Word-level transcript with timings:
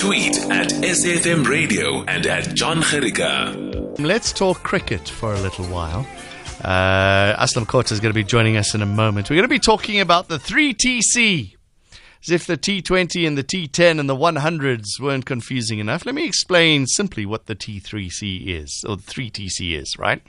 Tweet 0.00 0.38
at 0.50 0.68
SAFM 0.68 1.46
Radio 1.46 2.02
and 2.04 2.26
at 2.26 2.54
John 2.54 2.80
Gericke. 2.80 3.98
Let's 3.98 4.32
talk 4.32 4.62
cricket 4.62 5.06
for 5.06 5.34
a 5.34 5.38
little 5.40 5.66
while. 5.66 6.06
Uh, 6.64 7.36
Aslam 7.36 7.66
Khota 7.66 7.92
is 7.92 8.00
going 8.00 8.08
to 8.08 8.14
be 8.14 8.24
joining 8.24 8.56
us 8.56 8.74
in 8.74 8.80
a 8.80 8.86
moment. 8.86 9.28
We're 9.28 9.36
going 9.36 9.44
to 9.44 9.48
be 9.48 9.58
talking 9.58 10.00
about 10.00 10.28
the 10.28 10.38
3TC 10.38 11.54
as 12.22 12.30
if 12.30 12.46
the 12.46 12.58
T20 12.58 13.26
and 13.26 13.38
the 13.38 13.42
T10 13.42 13.98
and 13.98 14.08
the 14.08 14.16
100s 14.16 15.00
weren't 15.00 15.24
confusing 15.24 15.78
enough, 15.78 16.04
let 16.04 16.14
me 16.14 16.26
explain 16.26 16.86
simply 16.86 17.24
what 17.24 17.46
the 17.46 17.56
T3C 17.56 18.46
is, 18.46 18.84
or 18.86 18.96
the 18.96 19.02
3TC 19.02 19.80
is, 19.80 19.98
right? 19.98 20.22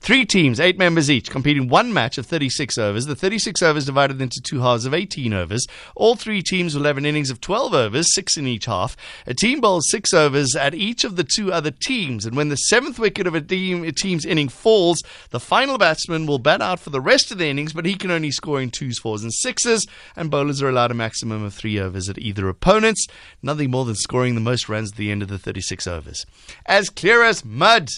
Three 0.00 0.26
teams, 0.26 0.60
eight 0.60 0.76
members 0.76 1.10
each, 1.10 1.30
competing 1.30 1.68
one 1.68 1.94
match 1.94 2.18
of 2.18 2.26
36 2.26 2.76
overs. 2.76 3.06
The 3.06 3.16
36 3.16 3.62
overs 3.62 3.86
divided 3.86 4.20
into 4.20 4.40
two 4.42 4.60
halves 4.60 4.84
of 4.84 4.92
18 4.92 5.32
overs. 5.32 5.66
All 5.96 6.14
three 6.14 6.42
teams 6.42 6.74
will 6.74 6.84
have 6.84 6.98
an 6.98 7.06
innings 7.06 7.30
of 7.30 7.40
12 7.40 7.72
overs, 7.72 8.14
six 8.14 8.36
in 8.36 8.46
each 8.46 8.66
half. 8.66 8.94
A 9.26 9.32
team 9.32 9.62
bowls 9.62 9.88
six 9.88 10.12
overs 10.12 10.54
at 10.54 10.74
each 10.74 11.04
of 11.04 11.16
the 11.16 11.24
two 11.24 11.50
other 11.52 11.70
teams, 11.70 12.26
and 12.26 12.36
when 12.36 12.50
the 12.50 12.56
seventh 12.56 12.98
wicket 12.98 13.26
of 13.26 13.34
a, 13.34 13.40
team, 13.40 13.82
a 13.84 13.92
team's 13.92 14.26
inning 14.26 14.50
falls, 14.50 15.02
the 15.30 15.40
final 15.40 15.78
batsman 15.78 16.26
will 16.26 16.38
bat 16.38 16.60
out 16.60 16.80
for 16.80 16.90
the 16.90 17.00
rest 17.00 17.30
of 17.30 17.38
the 17.38 17.46
innings, 17.46 17.72
but 17.72 17.86
he 17.86 17.94
can 17.94 18.10
only 18.10 18.30
score 18.30 18.60
in 18.60 18.70
twos, 18.70 18.98
fours, 18.98 19.22
and 19.22 19.32
sixes, 19.32 19.86
and 20.16 20.30
bowlers 20.30 20.60
are 20.60 20.68
allowed 20.68 20.90
a 20.90 20.94
maximum 20.94 21.29
maximum 21.30 21.46
of 21.46 21.54
three 21.54 21.78
overs 21.78 22.08
at 22.08 22.18
either 22.18 22.48
opponents, 22.48 23.06
nothing 23.42 23.70
more 23.70 23.84
than 23.84 23.94
scoring 23.94 24.34
the 24.34 24.40
most 24.40 24.68
runs 24.68 24.90
at 24.92 24.96
the 24.96 25.10
end 25.10 25.22
of 25.22 25.28
the 25.28 25.38
36 25.38 25.86
overs. 25.86 26.26
As 26.66 26.90
clear 26.90 27.22
as 27.22 27.44
mud. 27.44 27.88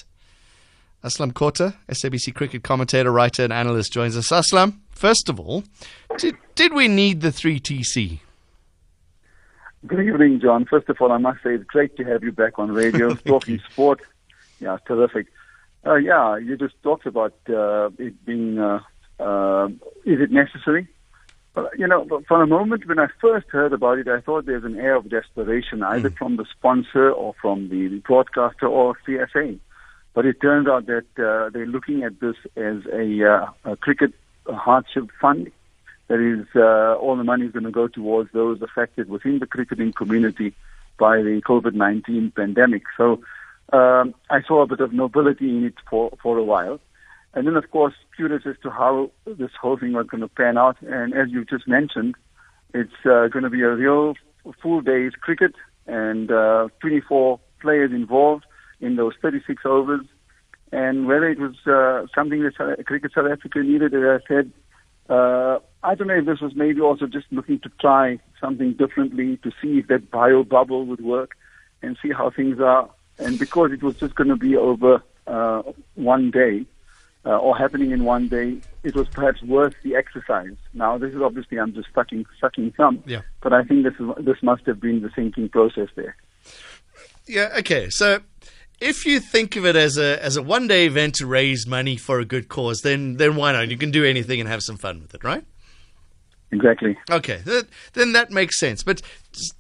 Aslam 1.03 1.33
Khota, 1.33 1.75
SABC 1.89 2.33
cricket 2.33 2.63
commentator, 2.63 3.11
writer, 3.11 3.43
and 3.43 3.53
analyst, 3.53 3.93
joins 3.93 4.17
us. 4.17 4.29
Aslam, 4.29 4.79
first 4.91 5.29
of 5.29 5.41
all, 5.41 5.65
did, 6.17 6.37
did 6.55 6.73
we 6.75 6.87
need 6.87 7.23
the 7.23 7.31
3TC? 7.31 8.21
Good 9.85 10.01
evening, 10.01 10.41
John. 10.41 10.65
First 10.65 10.89
of 10.89 11.01
all, 11.01 11.11
I 11.11 11.19
must 11.19 11.43
say 11.43 11.55
it's 11.55 11.65
great 11.65 11.97
to 11.97 12.05
have 12.05 12.23
you 12.23 12.31
back 12.31 12.59
on 12.61 12.71
radio 12.71 13.15
talking 13.27 13.59
sport. 13.69 14.01
Yeah, 14.61 14.79
terrific. 14.87 15.27
Uh, 15.85 15.97
yeah, 15.97 16.37
you 16.37 16.57
just 16.57 16.81
talked 16.85 17.07
about 17.07 17.35
uh, 17.49 17.91
it 17.99 18.25
being. 18.25 18.61
Uh, 18.61 18.81
uh 19.19 19.69
is 20.05 20.21
it 20.21 20.31
necessary? 20.31 20.87
You 21.77 21.87
know, 21.87 22.23
for 22.27 22.43
a 22.43 22.47
moment 22.47 22.87
when 22.87 22.99
I 22.99 23.09
first 23.21 23.49
heard 23.49 23.73
about 23.73 23.99
it, 23.99 24.09
I 24.09 24.21
thought 24.21 24.47
there's 24.47 24.65
an 24.65 24.79
air 24.79 24.97
of 24.97 25.11
desperation 25.11 25.83
either 25.83 26.11
mm. 26.11 26.17
from 26.17 26.37
the 26.37 26.47
sponsor 26.57 27.11
or 27.11 27.35
from 27.41 27.69
the 27.69 27.89
broadcaster 28.07 28.67
or 28.67 28.97
CSA. 29.07 29.59
But 30.15 30.27
it 30.27 30.41
turns 30.41 30.67
out 30.67 30.87
that 30.87 31.07
uh, 31.19 31.51
they're 31.51 31.67
looking 31.67 32.05
at 32.05 32.21
this 32.21 32.37
as 32.57 32.85
a, 32.93 33.31
uh, 33.31 33.73
a 33.73 33.77
cricket 33.77 34.13
hardship 34.47 35.09
fund. 35.21 35.51
That 36.09 36.21
is, 36.21 36.47
uh, 36.55 36.97
all 36.97 37.17
the 37.17 37.25
money 37.25 37.47
is 37.47 37.53
going 37.53 37.65
to 37.65 37.71
go 37.71 37.89
towards 37.89 38.33
those 38.33 38.61
affected 38.61 39.09
within 39.09 39.39
the 39.39 39.47
cricketing 39.47 39.93
community 39.93 40.55
by 40.99 41.19
the 41.19 41.41
COVID-19 41.47 42.35
pandemic. 42.35 42.83
So 42.97 43.23
um, 43.73 44.15
I 44.29 44.43
saw 44.43 44.63
a 44.63 44.67
bit 44.67 44.81
of 44.81 44.93
nobility 44.93 45.49
in 45.49 45.65
it 45.65 45.75
for, 45.89 46.13
for 46.23 46.37
a 46.37 46.45
while. 46.45 46.81
And 47.35 47.47
then, 47.47 47.57
of 47.57 47.71
course, 47.71 47.95
curious 48.15 48.43
as 48.47 48.57
to 48.63 48.71
how 48.71 49.11
this 49.27 49.51
whole 49.61 49.79
thing 49.79 49.93
was 49.93 50.07
going 50.07 50.21
to 50.21 50.29
pan 50.29 50.59
out. 50.59 50.77
And 50.83 51.15
as 51.15 51.31
you 51.31 51.45
just 51.45 51.67
mentioned, 51.67 52.15
it's 52.75 52.93
uh, 53.05 53.29
going 53.29 53.45
to 53.45 53.51
be 53.51 53.63
a 53.63 53.71
real 53.71 54.15
full 54.63 54.81
day's 54.81 55.13
cricket 55.13 55.55
and 55.87 56.31
uh, 56.31 56.69
24 56.81 57.41
players 57.61 57.93
involved 57.93 58.45
in 58.81 58.97
those 58.97 59.15
36 59.23 59.63
overs. 59.65 60.07
And 60.73 61.07
whether 61.07 61.29
it 61.29 61.39
was 61.39 61.55
uh, 61.67 62.07
something 62.15 62.43
that 62.43 62.85
Cricket 62.87 63.13
South 63.15 63.31
Africa 63.31 63.61
needed, 63.63 63.95
as 63.95 64.03
I 64.03 64.27
said, 64.27 64.53
uh, 65.09 65.59
I 65.83 65.95
don't 65.95 66.07
know 66.07 66.19
if 66.19 66.27
this 66.27 66.41
was 66.41 66.55
maybe 66.55 66.81
also 66.81 67.07
just 67.07 67.27
looking 67.31 67.59
to 67.61 67.71
try 67.81 68.19
something 68.41 68.75
differently 68.75 69.37
to 69.39 69.51
see 69.61 69.79
if 69.79 69.89
that 69.89 70.11
bio 70.11 70.45
bubble 70.45 70.87
would 70.87 71.03
work 71.03 71.37
and 71.83 71.99
see 72.03 72.11
how 72.11 72.31
things 72.31 72.61
are. 72.61 72.89
And 73.19 73.39
because 73.39 73.73
it 73.73 73.83
was 73.83 73.97
just 73.97 74.15
going 74.15 74.29
to 74.29 74.37
be 74.37 74.57
over 74.57 75.03
uh, 75.27 75.63
one 75.95 76.31
day, 76.31 76.65
uh, 77.25 77.37
or 77.39 77.57
happening 77.57 77.93
in 77.93 78.05
one 78.05 78.29
day, 78.29 78.59
it 78.83 78.95
was 78.95 79.09
perhaps 79.09 79.43
worth 79.43 79.75
the 79.83 79.95
exercise. 79.95 80.57
Now, 80.75 80.99
this 80.99 81.15
is 81.15 81.21
obviously 81.21 81.59
I'm 81.59 81.73
just 81.73 81.89
sucking 81.95 82.27
sucking 82.41 82.73
thumb, 82.73 83.03
yeah. 83.07 83.23
but 83.41 83.53
I 83.53 83.63
think 83.63 83.85
this 83.85 83.95
is 84.01 84.25
this 84.25 84.43
must 84.43 84.67
have 84.67 84.81
been 84.81 85.03
the 85.03 85.11
thinking 85.11 85.49
process 85.49 85.89
there. 85.95 86.17
Yeah. 87.27 87.55
Okay. 87.59 87.91
So. 87.91 88.21
If 88.81 89.07
you 89.07 89.21
think 89.21 89.55
of 89.55 89.65
it 89.65 89.77
as 89.77 89.97
a 89.97 90.21
as 90.21 90.37
a 90.37 90.43
one 90.43 90.67
day 90.67 90.87
event 90.87 91.15
to 91.17 91.27
raise 91.27 91.69
money 91.69 91.97
for 91.97 92.19
a 92.19 92.25
good 92.25 92.49
cause, 92.49 92.81
then 92.83 93.17
then 93.17 93.37
why 93.37 93.53
not? 93.53 93.69
You 93.69 93.79
can 93.79 93.93
do 93.93 94.05
anything 94.05 94.41
and 94.41 94.49
have 94.49 94.61
some 94.61 94.77
fun 94.77 95.01
with 95.01 95.15
it, 95.15 95.23
right? 95.23 95.45
Exactly. 96.53 96.99
Okay, 97.11 97.39
that, 97.47 97.67
then 97.95 98.13
that 98.13 98.31
makes 98.31 98.59
sense. 98.59 98.83
But 98.83 99.01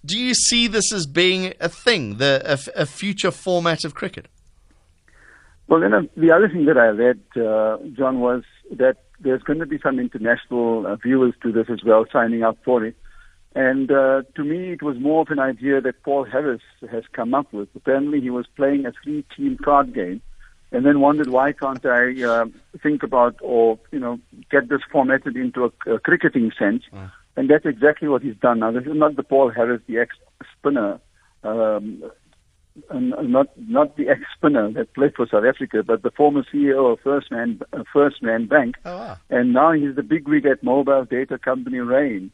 do 0.04 0.19
you 0.19 0.34
see 0.34 0.66
this 0.66 0.92
as 0.92 1.06
being 1.06 1.54
a 1.59 1.69
thing, 1.69 2.19
the 2.19 2.42
a, 2.44 2.82
a 2.82 2.86
future 2.86 3.31
format 3.31 3.84
of 3.84 3.94
cricket? 3.94 4.26
Well, 5.68 5.80
then 5.80 5.94
uh, 5.94 6.02
the 6.16 6.32
other 6.32 6.48
thing 6.48 6.66
that 6.66 6.76
I 6.76 6.88
read, 6.88 7.20
uh, 7.36 7.78
John, 7.96 8.20
was 8.20 8.42
that 8.72 8.96
there's 9.20 9.42
going 9.42 9.60
to 9.60 9.66
be 9.66 9.78
some 9.82 9.98
international 9.98 10.86
uh, 10.86 10.96
viewers 10.96 11.34
to 11.42 11.52
this 11.52 11.66
as 11.70 11.84
well, 11.84 12.04
signing 12.12 12.42
up 12.42 12.58
for 12.64 12.84
it. 12.84 12.96
And 13.54 13.90
uh, 13.90 14.22
to 14.34 14.44
me, 14.44 14.72
it 14.72 14.82
was 14.82 14.96
more 14.98 15.22
of 15.22 15.28
an 15.28 15.38
idea 15.38 15.80
that 15.80 16.02
Paul 16.02 16.24
Harris 16.24 16.62
has 16.90 17.04
come 17.12 17.34
up 17.34 17.52
with. 17.52 17.68
Apparently, 17.76 18.20
he 18.20 18.30
was 18.30 18.46
playing 18.56 18.86
a 18.86 18.92
three-team 19.02 19.58
card 19.62 19.94
game, 19.94 20.22
and 20.72 20.86
then 20.86 21.00
wondered 21.00 21.28
why 21.28 21.52
can't 21.52 21.84
I 21.84 22.22
uh, 22.22 22.46
think 22.82 23.02
about 23.02 23.36
or 23.42 23.78
you 23.90 23.98
know 23.98 24.18
get 24.50 24.70
this 24.70 24.80
formatted 24.90 25.36
into 25.36 25.64
a, 25.66 25.94
a 25.94 25.98
cricketing 26.00 26.50
sense. 26.58 26.84
Uh. 26.92 27.08
And 27.36 27.48
that's 27.48 27.64
exactly 27.64 28.08
what 28.08 28.22
he's 28.22 28.36
done. 28.36 28.58
Now, 28.58 28.72
this 28.72 28.84
is 28.84 28.94
not 28.94 29.16
the 29.16 29.22
Paul 29.22 29.50
Harris, 29.50 29.80
the 29.86 29.98
ex-spinner, 29.98 31.00
um, 31.42 32.02
and 32.91 33.10
not 33.33 33.49
not 33.56 33.97
the 33.97 34.09
ex 34.10 34.21
spinner 34.37 34.71
that 34.72 34.94
played 34.94 35.15
for 35.15 35.27
South 35.27 35.44
Africa, 35.44 35.83
but 35.83 36.03
the 36.03 36.10
former 36.10 36.44
CEO 36.53 36.93
of 36.93 37.00
FirstRand 37.00 37.62
uh, 37.72 37.84
FirstRand 37.94 38.49
Bank, 38.49 38.77
oh, 38.84 38.97
wow. 38.97 39.16
and 39.31 39.53
now 39.53 39.72
he's 39.72 39.97
the 39.97 40.03
big 40.03 40.28
wig 40.28 40.47
at 40.47 40.62
mobile 40.62 41.05
data 41.05 41.38
company 41.38 41.78
Rain. 41.78 42.31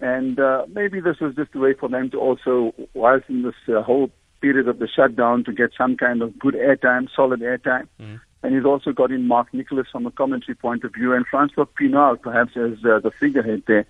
And 0.00 0.38
uh, 0.38 0.66
maybe 0.68 1.00
this 1.00 1.18
was 1.20 1.34
just 1.34 1.54
a 1.54 1.58
way 1.58 1.74
for 1.74 1.88
them 1.88 2.10
to 2.10 2.18
also, 2.18 2.72
whilst 2.94 3.28
in 3.28 3.42
this 3.42 3.54
uh, 3.68 3.82
whole 3.82 4.10
period 4.40 4.68
of 4.68 4.78
the 4.78 4.86
shutdown, 4.86 5.42
to 5.44 5.52
get 5.52 5.70
some 5.76 5.96
kind 5.96 6.22
of 6.22 6.38
good 6.38 6.54
airtime, 6.54 7.08
solid 7.14 7.40
airtime. 7.40 7.88
Mm. 8.00 8.20
And 8.44 8.54
he's 8.54 8.64
also 8.64 8.92
got 8.92 9.10
in 9.10 9.26
Mark 9.26 9.52
Nicholas 9.52 9.88
from 9.90 10.06
a 10.06 10.12
commentary 10.12 10.54
point 10.54 10.84
of 10.84 10.94
view, 10.94 11.12
and 11.12 11.26
Francois 11.26 11.64
Pienaar 11.64 12.20
perhaps 12.20 12.52
as 12.56 12.78
uh, 12.84 13.00
the 13.00 13.10
figurehead 13.18 13.64
there. 13.66 13.86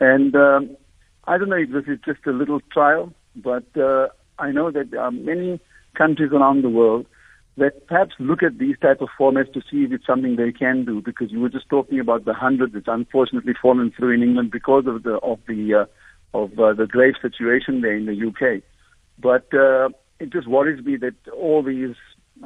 And 0.00 0.34
um, 0.34 0.76
I 1.24 1.36
don't 1.36 1.50
know 1.50 1.56
if 1.56 1.70
this 1.70 1.84
is 1.86 1.98
just 2.02 2.26
a 2.26 2.32
little 2.32 2.60
trial, 2.72 3.12
but 3.36 3.64
uh, 3.76 4.08
I 4.38 4.50
know 4.50 4.70
that 4.70 4.90
there 4.90 5.00
are 5.00 5.10
many 5.10 5.60
countries 5.96 6.32
around 6.32 6.62
the 6.62 6.70
world 6.70 7.06
that 7.58 7.86
perhaps 7.86 8.14
look 8.18 8.42
at 8.42 8.58
these 8.58 8.76
type 8.80 9.00
of 9.02 9.08
formats 9.18 9.52
to 9.52 9.60
see 9.70 9.84
if 9.84 9.92
it's 9.92 10.06
something 10.06 10.36
they 10.36 10.52
can 10.52 10.84
do. 10.84 11.02
Because 11.02 11.30
you 11.30 11.40
were 11.40 11.50
just 11.50 11.68
talking 11.68 12.00
about 12.00 12.24
the 12.24 12.32
hundred 12.32 12.72
that's 12.72 12.86
unfortunately 12.88 13.52
fallen 13.60 13.92
through 13.96 14.14
in 14.14 14.22
England 14.22 14.50
because 14.50 14.84
of 14.86 15.02
the 15.02 15.16
of 15.18 15.38
the 15.46 15.74
uh, 15.82 16.38
of 16.38 16.58
uh, 16.58 16.72
the 16.72 16.86
grave 16.86 17.14
situation 17.20 17.82
there 17.82 17.96
in 17.96 18.06
the 18.06 18.26
UK. 18.26 18.62
But 19.18 19.52
uh, 19.52 19.90
it 20.18 20.32
just 20.32 20.48
worries 20.48 20.84
me 20.84 20.96
that 20.96 21.14
all 21.32 21.62
these 21.62 21.94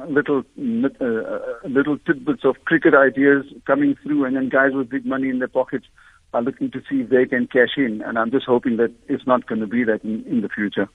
little 0.09 0.43
uh, 0.59 1.05
uh, 1.05 1.67
little 1.67 1.97
tidbits 1.99 2.43
of 2.43 2.55
cricket 2.65 2.93
ideas 2.93 3.45
coming 3.65 3.95
through, 4.03 4.25
and 4.25 4.35
then 4.35 4.49
guys 4.49 4.71
with 4.73 4.89
big 4.89 5.05
money 5.05 5.29
in 5.29 5.39
their 5.39 5.47
pockets 5.47 5.85
are 6.33 6.41
looking 6.41 6.69
to 6.71 6.81
see 6.89 7.01
if 7.01 7.09
they 7.09 7.25
can 7.25 7.47
cash 7.47 7.77
in. 7.77 8.01
And 8.05 8.19
I'm 8.19 8.31
just 8.31 8.45
hoping 8.45 8.77
that 8.77 8.93
it's 9.07 9.25
not 9.25 9.47
going 9.47 9.61
to 9.61 9.67
be 9.67 9.83
that 9.85 10.03
in, 10.03 10.25
in 10.25 10.41
the 10.41 10.49
future. 10.49 10.89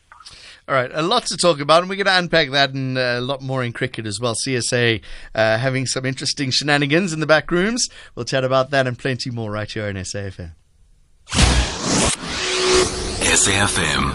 All 0.68 0.76
right, 0.76 0.90
a 0.92 1.02
lot 1.02 1.26
to 1.26 1.36
talk 1.36 1.58
about, 1.58 1.82
and 1.82 1.90
we're 1.90 1.96
going 1.96 2.06
to 2.06 2.16
unpack 2.16 2.50
that 2.50 2.70
and 2.70 2.96
uh, 2.96 3.16
a 3.16 3.20
lot 3.20 3.42
more 3.42 3.64
in 3.64 3.72
cricket 3.72 4.06
as 4.06 4.20
well. 4.20 4.34
CSA 4.34 5.02
uh, 5.34 5.58
having 5.58 5.86
some 5.86 6.06
interesting 6.06 6.50
shenanigans 6.52 7.12
in 7.12 7.18
the 7.18 7.26
back 7.26 7.50
rooms. 7.50 7.88
We'll 8.14 8.24
chat 8.26 8.44
about 8.44 8.70
that 8.70 8.86
and 8.86 8.96
plenty 8.96 9.30
more 9.30 9.50
right 9.50 9.68
here 9.68 9.86
on 9.86 9.94
SAFM. 9.94 10.52
SAFM. 13.32 14.12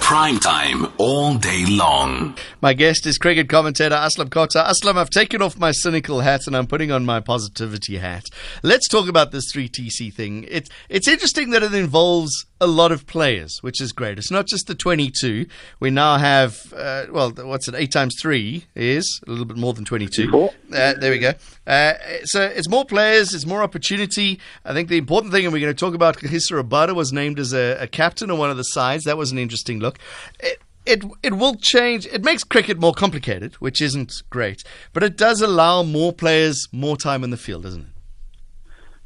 Prime 0.00 0.38
time 0.40 0.86
all 0.96 1.34
day 1.34 1.66
long. 1.66 2.34
My 2.62 2.72
guest 2.72 3.06
is 3.06 3.18
cricket 3.18 3.48
commentator 3.48 3.94
Aslam 3.94 4.28
Khota. 4.30 4.66
Aslam, 4.66 4.96
I've 4.96 5.10
taken 5.10 5.42
off 5.42 5.58
my 5.58 5.70
cynical 5.70 6.20
hat 6.20 6.46
and 6.46 6.56
I'm 6.56 6.66
putting 6.66 6.90
on 6.90 7.04
my 7.04 7.20
positivity 7.20 7.98
hat. 7.98 8.24
Let's 8.62 8.88
talk 8.88 9.08
about 9.08 9.32
this 9.32 9.52
3TC 9.52 10.12
thing. 10.12 10.46
It's, 10.48 10.70
it's 10.88 11.06
interesting 11.06 11.50
that 11.50 11.62
it 11.62 11.74
involves 11.74 12.46
a 12.60 12.66
lot 12.66 12.92
of 12.92 13.06
players, 13.06 13.62
which 13.62 13.80
is 13.80 13.92
great. 13.92 14.18
It's 14.18 14.30
not 14.30 14.46
just 14.46 14.66
the 14.66 14.74
22. 14.74 15.46
We 15.80 15.90
now 15.90 16.18
have, 16.18 16.72
uh, 16.76 17.06
well, 17.10 17.30
what's 17.30 17.68
it? 17.68 17.74
8 17.74 17.90
times 17.90 18.16
3 18.20 18.64
is 18.74 19.20
a 19.26 19.30
little 19.30 19.46
bit 19.46 19.56
more 19.56 19.72
than 19.72 19.84
22. 19.84 20.30
Uh, 20.72 20.94
there 20.94 21.10
we 21.10 21.18
go. 21.18 21.32
Uh, 21.66 21.94
so 22.24 22.42
it's 22.42 22.68
more 22.68 22.84
players, 22.84 23.32
it's 23.34 23.46
more 23.46 23.62
opportunity. 23.62 24.38
I 24.64 24.74
think 24.74 24.88
the 24.88 24.98
important 24.98 25.32
thing, 25.32 25.44
and 25.44 25.52
we're 25.52 25.60
going 25.60 25.74
to 25.74 25.78
talk 25.78 25.94
about 25.94 26.18
Kagiso 26.18 26.62
Rabada 26.62 26.94
was 26.94 27.12
named 27.12 27.38
as 27.38 27.52
a, 27.54 27.76
a 27.80 27.86
captain 27.86 28.30
on 28.30 28.38
one 28.38 28.50
of 28.50 28.56
the 28.56 28.64
sides. 28.64 29.04
That 29.04 29.16
was 29.16 29.32
an 29.32 29.38
interesting 29.38 29.80
look. 29.80 29.98
It, 30.40 30.60
it 30.86 31.04
it 31.22 31.34
will 31.34 31.56
change. 31.56 32.06
It 32.06 32.24
makes 32.24 32.42
cricket 32.42 32.80
more 32.80 32.94
complicated, 32.94 33.54
which 33.54 33.82
isn't 33.82 34.22
great, 34.30 34.64
but 34.92 35.02
it 35.02 35.16
does 35.16 35.42
allow 35.42 35.82
more 35.82 36.12
players 36.12 36.68
more 36.72 36.96
time 36.96 37.22
in 37.22 37.30
the 37.30 37.36
field, 37.36 37.64
doesn't 37.64 37.82
it? 37.82 37.86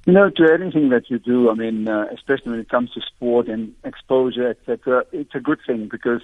You 0.07 0.13
know, 0.13 0.29
to 0.29 0.53
anything 0.53 0.91
that 0.91 1.09
you 1.09 1.19
do, 1.19 1.51
I 1.51 1.55
mean, 1.55 1.89
uh, 1.89 2.07
especially 2.13 2.53
when 2.53 2.61
it 2.61 2.69
comes 2.69 2.91
to 2.93 3.01
sport 3.01 3.49
and 3.49 3.75
exposure, 3.85 4.51
etc., 4.51 5.05
it's 5.13 5.35
a 5.35 5.41
good 5.41 5.61
thing 5.67 5.89
because 5.91 6.21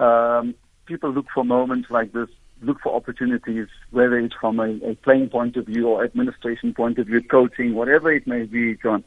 um, 0.00 0.56
people 0.86 1.10
look 1.12 1.26
for 1.32 1.44
moments 1.44 1.88
like 1.88 2.12
this, 2.12 2.28
look 2.62 2.80
for 2.82 2.94
opportunities, 2.94 3.68
whether 3.90 4.18
it's 4.18 4.34
from 4.40 4.58
a, 4.58 4.70
a 4.84 4.96
playing 4.96 5.28
point 5.28 5.56
of 5.56 5.66
view 5.66 5.86
or 5.88 6.02
administration 6.04 6.74
point 6.74 6.98
of 6.98 7.06
view, 7.06 7.22
coaching, 7.22 7.74
whatever 7.74 8.12
it 8.12 8.26
may 8.26 8.42
be, 8.42 8.76
John. 8.82 9.04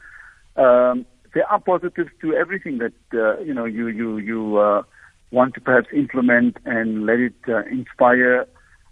Um, 0.56 1.06
there 1.34 1.46
are 1.52 1.60
positives 1.60 2.12
to 2.22 2.34
everything 2.34 2.78
that 2.78 2.94
uh, 3.14 3.42
you 3.42 3.54
know 3.54 3.66
you 3.66 3.88
you 3.88 4.18
you 4.18 4.58
uh, 4.58 4.84
want 5.32 5.54
to 5.56 5.62
perhaps 5.62 5.88
implement 5.94 6.56
and 6.64 7.06
let 7.06 7.20
it 7.20 7.36
uh, 7.50 7.64
inspire 7.66 8.48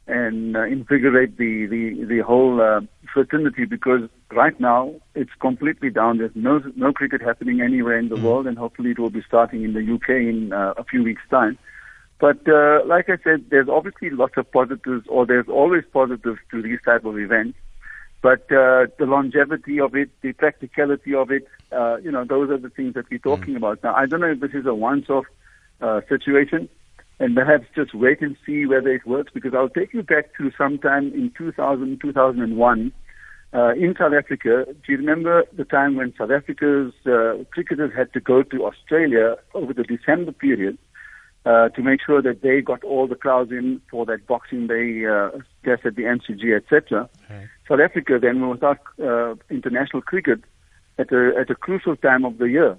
and 0.08 0.58
uh, 0.58 0.64
invigorate 0.64 1.38
the 1.38 1.66
the 1.66 2.06
the 2.06 2.20
whole 2.20 2.62
uh, 2.62 2.82
fraternity 3.14 3.66
because 3.66 4.10
right 4.32 4.60
now 4.60 4.94
it's 5.16 5.32
completely 5.40 5.90
down. 5.90 6.18
There's 6.18 6.36
no 6.36 6.62
no 6.76 6.92
cricket 6.92 7.22
happening 7.22 7.62
anywhere 7.62 7.98
in 7.98 8.10
the 8.10 8.16
mm. 8.16 8.24
world, 8.24 8.48
and 8.48 8.58
hopefully 8.58 8.92
it 8.92 9.00
will 9.00 9.10
be 9.10 9.24
starting 9.26 9.64
in 9.64 9.74
the 9.74 9.94
UK 9.94 10.10
in 10.10 10.52
uh, 10.52 10.74
a 10.78 10.84
few 10.84 11.04
weeks' 11.04 11.22
time. 11.30 11.58
But 12.20 12.48
uh, 12.48 12.86
like 12.86 13.10
I 13.10 13.18
said, 13.24 13.46
there's 13.50 13.70
obviously 13.70 14.10
lots 14.10 14.34
of 14.38 14.52
positives, 14.52 15.06
or 15.08 15.26
there's 15.26 15.48
always 15.48 15.84
positives 15.92 16.40
to 16.52 16.62
these 16.62 16.80
type 16.84 17.06
of 17.06 17.18
events. 17.18 17.58
But 18.22 18.44
uh, 18.44 18.88
the 18.98 19.06
longevity 19.06 19.82
of 19.82 19.96
it, 19.96 20.10
the 20.22 20.32
practicality 20.32 21.14
of 21.14 21.32
it, 21.32 21.46
uh, 21.74 21.98
you 21.98 22.10
know, 22.10 22.24
those 22.24 22.50
are 22.50 22.58
the 22.58 22.70
things 22.70 22.94
that 22.94 23.10
we're 23.10 23.20
talking 23.20 23.56
mm. 23.56 23.58
about. 23.58 23.84
Now, 23.84 23.94
I 23.96 24.06
don't 24.06 24.22
know 24.22 24.32
if 24.32 24.40
this 24.40 24.54
is 24.54 24.66
a 24.66 24.74
once-off 24.74 25.26
uh, 25.82 26.00
situation, 26.08 26.70
and 27.20 27.36
perhaps 27.36 27.66
just 27.76 27.94
wait 27.94 28.22
and 28.22 28.36
see 28.46 28.66
whether 28.66 28.90
it 28.90 29.06
works, 29.06 29.32
because 29.34 29.54
I'll 29.54 29.70
take 29.70 29.94
you 29.94 30.04
back 30.04 30.36
to 30.38 30.52
sometime 30.58 31.14
in 31.14 31.32
2000, 31.38 32.00
2001, 32.02 32.92
uh, 33.54 33.74
in 33.74 33.96
South 33.98 34.14
Africa. 34.14 34.66
Do 34.68 34.92
you 34.92 34.98
remember 34.98 35.44
the 35.56 35.64
time 35.64 35.96
when 35.96 36.14
South 36.18 36.32
Africa's 36.32 36.94
uh, 37.06 37.44
cricketers 37.52 37.92
had 37.96 38.12
to 38.14 38.20
go 38.20 38.44
to 38.44 38.66
Australia 38.66 39.36
over 39.54 39.74
the 39.74 39.84
December 39.84 40.32
period 40.32 40.78
uh, 41.46 41.70
to 41.70 41.82
make 41.82 42.00
sure 42.04 42.22
that 42.22 42.42
they 42.42 42.62
got 42.62 42.84
all 42.84 43.08
the 43.08 43.16
crowds 43.16 43.52
in 43.52 43.82
for 43.92 44.06
that 44.06 44.26
Boxing 44.26 44.68
Day 44.68 45.06
uh, 45.06 45.30
test 45.64 45.86
at 45.86 45.96
the 45.96 46.04
MCG, 46.04 46.56
etc. 46.56 47.10
Okay. 47.26 47.48
South 47.68 47.80
Africa 47.80 48.18
then 48.22 48.42
was 48.42 48.60
without 48.60 48.80
uh, 49.02 49.36
international 49.50 50.02
cricket 50.02 50.40
at 50.98 51.12
a 51.12 51.32
at 51.40 51.50
a 51.50 51.56
crucial 51.56 51.96
time 51.96 52.26
of 52.26 52.38
the 52.38 52.46
year. 52.46 52.78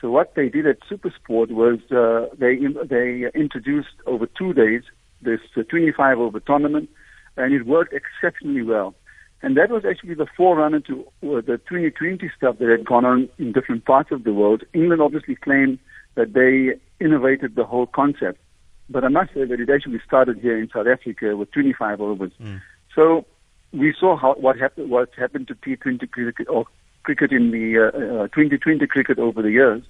So 0.00 0.10
what 0.10 0.34
they 0.34 0.48
did 0.48 0.66
at 0.66 0.78
SuperSport 0.88 1.50
was 1.50 1.78
uh, 1.90 2.34
they 2.36 2.58
they 2.84 3.30
introduced 3.34 3.96
over 4.06 4.26
two 4.26 4.52
days 4.52 4.82
this 5.22 5.40
uh, 5.56 5.62
25 5.62 6.18
over 6.18 6.40
tournament, 6.40 6.90
and 7.36 7.54
it 7.54 7.66
worked 7.66 7.94
exceptionally 7.94 8.62
well. 8.62 8.94
And 9.42 9.56
that 9.56 9.70
was 9.70 9.84
actually 9.84 10.14
the 10.14 10.26
forerunner 10.36 10.80
to 10.80 11.00
uh, 11.22 11.40
the 11.40 11.60
2020 11.68 12.30
stuff 12.36 12.58
that 12.58 12.68
had 12.68 12.86
gone 12.86 13.04
on 13.04 13.28
in 13.38 13.52
different 13.52 13.84
parts 13.84 14.10
of 14.10 14.24
the 14.24 14.32
world. 14.32 14.62
England 14.72 15.02
obviously 15.02 15.34
claimed 15.34 15.78
that 16.14 16.32
they 16.32 16.78
innovated 17.04 17.54
the 17.54 17.64
whole 17.64 17.86
concept. 17.86 18.40
But 18.88 19.04
I 19.04 19.08
must 19.08 19.34
say 19.34 19.44
that 19.44 19.60
it 19.60 19.70
actually 19.70 20.00
started 20.06 20.38
here 20.38 20.58
in 20.58 20.68
South 20.70 20.86
Africa 20.86 21.36
with 21.36 21.50
25 21.52 22.00
overs. 22.00 22.32
Mm. 22.40 22.60
So 22.94 23.26
we 23.72 23.94
saw 23.98 24.16
how, 24.16 24.34
what 24.34 24.58
happened 24.58 24.90
what 24.90 25.10
happened 25.16 25.48
to 25.48 25.54
T20 25.54 26.10
cricket 26.10 26.48
or 26.48 26.66
cricket 27.04 27.32
in 27.32 27.50
the 27.50 27.78
uh, 27.78 28.24
uh, 28.24 28.28
2020 28.28 28.86
cricket 28.86 29.18
over 29.18 29.42
the 29.42 29.50
years. 29.50 29.82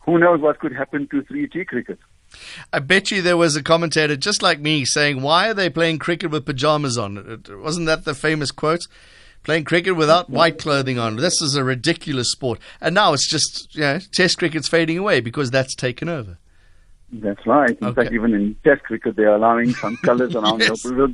Who 0.00 0.18
knows 0.18 0.40
what 0.40 0.58
could 0.58 0.74
happen 0.74 1.08
to 1.08 1.22
3T 1.22 1.66
cricket? 1.66 1.98
I 2.72 2.78
bet 2.78 3.10
you 3.10 3.22
there 3.22 3.36
was 3.36 3.56
a 3.56 3.62
commentator 3.62 4.16
just 4.16 4.42
like 4.42 4.60
me 4.60 4.84
saying, 4.84 5.22
"Why 5.22 5.48
are 5.48 5.54
they 5.54 5.70
playing 5.70 5.98
cricket 5.98 6.30
with 6.30 6.46
pajamas 6.46 6.98
on?" 6.98 7.42
Wasn't 7.62 7.86
that 7.86 8.04
the 8.04 8.14
famous 8.14 8.50
quote? 8.50 8.86
Playing 9.44 9.64
cricket 9.64 9.94
without 9.94 10.30
white 10.30 10.58
clothing 10.58 10.98
on. 10.98 11.16
This 11.16 11.42
is 11.42 11.54
a 11.54 11.62
ridiculous 11.62 12.32
sport. 12.32 12.58
And 12.80 12.94
now 12.94 13.12
it's 13.12 13.28
just, 13.28 13.74
you 13.74 13.82
know, 13.82 13.98
Test 14.10 14.38
cricket's 14.38 14.68
fading 14.68 14.96
away 14.96 15.20
because 15.20 15.50
that's 15.50 15.74
taken 15.74 16.08
over. 16.08 16.38
That's 17.12 17.46
right. 17.46 17.78
In 17.78 17.88
okay. 17.88 18.04
fact, 18.04 18.14
even 18.14 18.32
in 18.32 18.56
Test 18.64 18.84
cricket, 18.84 19.16
they're 19.16 19.34
allowing 19.34 19.74
some 19.74 19.96
colors 20.02 20.34
around 20.34 20.60
yes. 20.60 20.84
your 20.84 21.10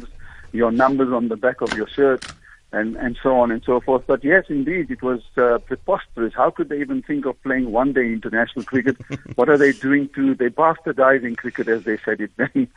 your 0.52 0.70
numbers 0.70 1.12
on 1.12 1.28
the 1.28 1.36
back 1.36 1.60
of 1.60 1.72
your 1.74 1.88
shirt, 1.88 2.24
and, 2.72 2.96
and 2.96 3.18
so 3.22 3.38
on 3.38 3.50
and 3.50 3.62
so 3.64 3.80
forth. 3.80 4.04
But 4.06 4.22
yes, 4.22 4.44
indeed, 4.48 4.90
it 4.90 5.02
was 5.02 5.20
uh, 5.36 5.58
preposterous. 5.58 6.34
How 6.34 6.50
could 6.50 6.68
they 6.68 6.80
even 6.80 7.02
think 7.02 7.26
of 7.26 7.40
playing 7.42 7.72
one 7.72 7.92
day 7.92 8.06
international 8.06 8.64
cricket? 8.64 8.96
what 9.34 9.48
are 9.48 9.58
they 9.58 9.72
doing 9.72 10.08
to, 10.14 10.34
they 10.34 10.48
bastardizing 10.48 11.36
cricket, 11.36 11.68
as 11.68 11.84
they 11.84 11.98
said 11.98 12.20
it 12.20 12.30
then. 12.36 12.68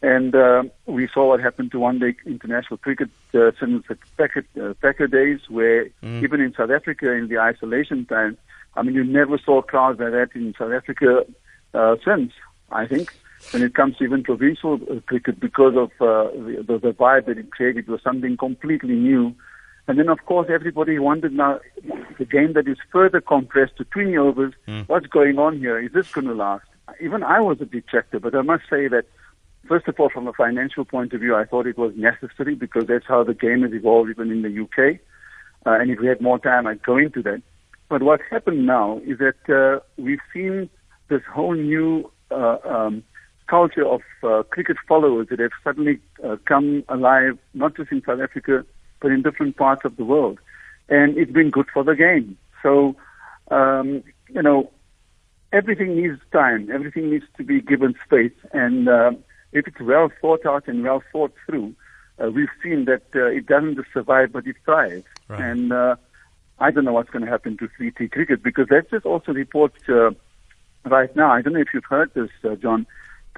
And 0.00 0.34
uh, 0.34 0.62
we 0.86 1.08
saw 1.12 1.28
what 1.28 1.40
happened 1.40 1.72
to 1.72 1.80
one 1.80 1.98
day 1.98 2.14
international 2.24 2.78
cricket 2.78 3.08
uh, 3.34 3.50
since 3.58 3.84
the 3.88 3.98
Packer, 4.16 4.44
uh, 4.60 4.74
Packer 4.74 5.08
days, 5.08 5.40
where 5.48 5.86
mm. 6.04 6.22
even 6.22 6.40
in 6.40 6.54
South 6.54 6.70
Africa 6.70 7.10
in 7.12 7.26
the 7.28 7.38
isolation 7.38 8.06
time, 8.06 8.36
I 8.76 8.82
mean, 8.82 8.94
you 8.94 9.02
never 9.02 9.38
saw 9.38 9.60
crowds 9.60 9.98
like 9.98 10.12
that 10.12 10.30
in 10.34 10.54
South 10.56 10.72
Africa 10.72 11.24
uh, 11.74 11.96
since, 12.04 12.32
I 12.70 12.86
think, 12.86 13.12
when 13.52 13.62
it 13.62 13.74
comes 13.74 13.96
to 13.96 14.04
even 14.04 14.22
provincial 14.22 14.74
uh, 14.90 15.00
cricket 15.06 15.40
because 15.40 15.74
of 15.76 15.90
uh, 16.00 16.30
the, 16.32 16.78
the, 16.82 16.92
vibe 16.92 17.26
that 17.26 17.38
it 17.38 17.50
created 17.50 17.88
was 17.88 18.02
something 18.02 18.36
completely 18.36 18.94
new. 18.94 19.34
And 19.86 19.98
then, 19.98 20.08
of 20.08 20.24
course, 20.26 20.48
everybody 20.50 20.98
wondered 20.98 21.32
now 21.32 21.60
the 22.18 22.24
game 22.24 22.52
that 22.54 22.68
is 22.68 22.76
further 22.92 23.20
compressed 23.20 23.76
to 23.78 23.84
20 23.84 24.18
overs, 24.18 24.54
mm. 24.66 24.86
what's 24.88 25.06
going 25.06 25.38
on 25.38 25.58
here? 25.58 25.78
Is 25.78 25.92
this 25.92 26.12
going 26.12 26.26
to 26.26 26.34
last? 26.34 26.66
Even 27.00 27.22
I 27.22 27.40
was 27.40 27.60
a 27.60 27.64
detractor, 27.64 28.20
but 28.20 28.34
I 28.34 28.42
must 28.42 28.64
say 28.68 28.88
that 28.88 29.06
First 29.68 29.86
of 29.86 30.00
all, 30.00 30.08
from 30.08 30.26
a 30.26 30.32
financial 30.32 30.86
point 30.86 31.12
of 31.12 31.20
view, 31.20 31.36
I 31.36 31.44
thought 31.44 31.66
it 31.66 31.76
was 31.76 31.92
necessary 31.94 32.54
because 32.54 32.86
that's 32.86 33.04
how 33.06 33.22
the 33.22 33.34
game 33.34 33.62
has 33.62 33.72
evolved 33.74 34.08
even 34.08 34.30
in 34.30 34.40
the 34.40 34.62
UK. 34.62 34.98
Uh, 35.66 35.78
and 35.78 35.90
if 35.90 36.00
we 36.00 36.06
had 36.06 36.22
more 36.22 36.38
time, 36.38 36.66
I'd 36.66 36.82
go 36.82 36.96
into 36.96 37.22
that. 37.24 37.42
But 37.90 38.02
what 38.02 38.20
happened 38.30 38.66
now 38.66 39.00
is 39.04 39.18
that 39.18 39.36
uh, 39.48 39.80
we've 40.02 40.20
seen 40.32 40.70
this 41.08 41.20
whole 41.30 41.54
new 41.54 42.10
uh, 42.30 42.56
um, 42.64 43.02
culture 43.48 43.86
of 43.86 44.02
uh, 44.22 44.42
cricket 44.44 44.76
followers 44.86 45.28
that 45.30 45.40
have 45.40 45.52
suddenly 45.64 45.98
uh, 46.24 46.36
come 46.44 46.84
alive, 46.88 47.38
not 47.54 47.76
just 47.76 47.90
in 47.90 48.02
South 48.04 48.20
Africa, 48.20 48.64
but 49.00 49.10
in 49.10 49.22
different 49.22 49.56
parts 49.56 49.84
of 49.84 49.96
the 49.96 50.04
world. 50.04 50.38
And 50.88 51.16
it's 51.18 51.32
been 51.32 51.50
good 51.50 51.66
for 51.72 51.84
the 51.84 51.94
game. 51.94 52.38
So, 52.62 52.96
um, 53.50 54.02
you 54.28 54.42
know, 54.42 54.70
everything 55.52 55.96
needs 55.96 56.20
time. 56.32 56.70
Everything 56.72 57.10
needs 57.10 57.24
to 57.36 57.44
be 57.44 57.60
given 57.60 57.94
space. 58.04 58.32
And 58.52 58.88
uh, 58.88 59.12
if 59.52 59.66
it's 59.66 59.80
well 59.80 60.10
thought 60.20 60.46
out 60.46 60.68
and 60.68 60.82
well 60.82 61.02
thought 61.12 61.34
through, 61.46 61.74
uh, 62.22 62.30
we've 62.30 62.48
seen 62.62 62.86
that 62.86 63.02
uh, 63.14 63.26
it 63.26 63.46
doesn't 63.46 63.76
just 63.76 63.92
survive, 63.92 64.32
but 64.32 64.46
it 64.46 64.56
thrives. 64.64 65.04
Right. 65.28 65.40
And 65.40 65.72
uh, 65.72 65.96
I 66.58 66.70
don't 66.70 66.84
know 66.84 66.92
what's 66.92 67.10
going 67.10 67.24
to 67.24 67.30
happen 67.30 67.56
to 67.58 67.68
3T 67.68 68.10
cricket 68.10 68.42
because 68.42 68.68
that's 68.68 68.90
just 68.90 69.06
also 69.06 69.32
reports 69.32 69.78
uh, 69.88 70.10
right 70.84 71.14
now. 71.14 71.30
I 71.30 71.42
don't 71.42 71.52
know 71.52 71.60
if 71.60 71.68
you've 71.72 71.84
heard 71.84 72.12
this, 72.14 72.30
uh, 72.44 72.56
John, 72.56 72.86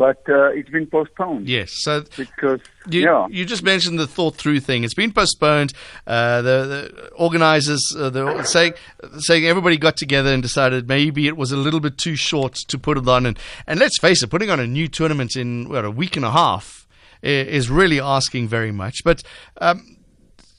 but 0.00 0.26
uh, 0.30 0.46
it's 0.46 0.70
been 0.70 0.86
postponed. 0.86 1.46
Yes, 1.46 1.72
so 1.74 2.04
because 2.16 2.60
you, 2.88 3.02
yeah. 3.02 3.26
you 3.28 3.44
just 3.44 3.62
mentioned 3.62 3.98
the 3.98 4.06
thought 4.06 4.34
through 4.34 4.60
thing. 4.60 4.82
It's 4.82 4.94
been 4.94 5.12
postponed. 5.12 5.74
Uh, 6.06 6.40
the, 6.40 6.50
the 6.66 7.10
organisers, 7.16 7.94
uh, 7.94 8.08
the 8.08 8.42
saying 8.44 8.72
saying 9.18 9.44
everybody 9.44 9.76
got 9.76 9.98
together 9.98 10.32
and 10.32 10.42
decided 10.42 10.88
maybe 10.88 11.28
it 11.28 11.36
was 11.36 11.52
a 11.52 11.58
little 11.58 11.80
bit 11.80 11.98
too 11.98 12.16
short 12.16 12.54
to 12.54 12.78
put 12.78 12.96
it 12.96 13.06
on. 13.06 13.26
And 13.26 13.38
and 13.66 13.78
let's 13.78 13.98
face 13.98 14.22
it, 14.22 14.30
putting 14.30 14.48
on 14.48 14.58
a 14.58 14.66
new 14.66 14.88
tournament 14.88 15.36
in 15.36 15.68
what, 15.68 15.84
a 15.84 15.90
week 15.90 16.16
and 16.16 16.24
a 16.24 16.30
half 16.30 16.88
is 17.22 17.68
really 17.68 18.00
asking 18.00 18.48
very 18.48 18.72
much. 18.72 19.04
But 19.04 19.22
um, 19.60 19.98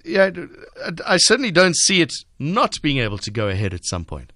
yeah, 0.05 0.29
I 1.03 1.17
certainly 1.17 1.49
don't 1.49 1.75
see 1.75 2.01
it 2.01 2.13
not 2.37 2.79
being 2.83 2.99
able 2.99 3.17
to 3.17 3.31
go 3.31 3.47
ahead 3.47 3.73
at 3.73 3.85
some 3.85 4.05
point. 4.05 4.33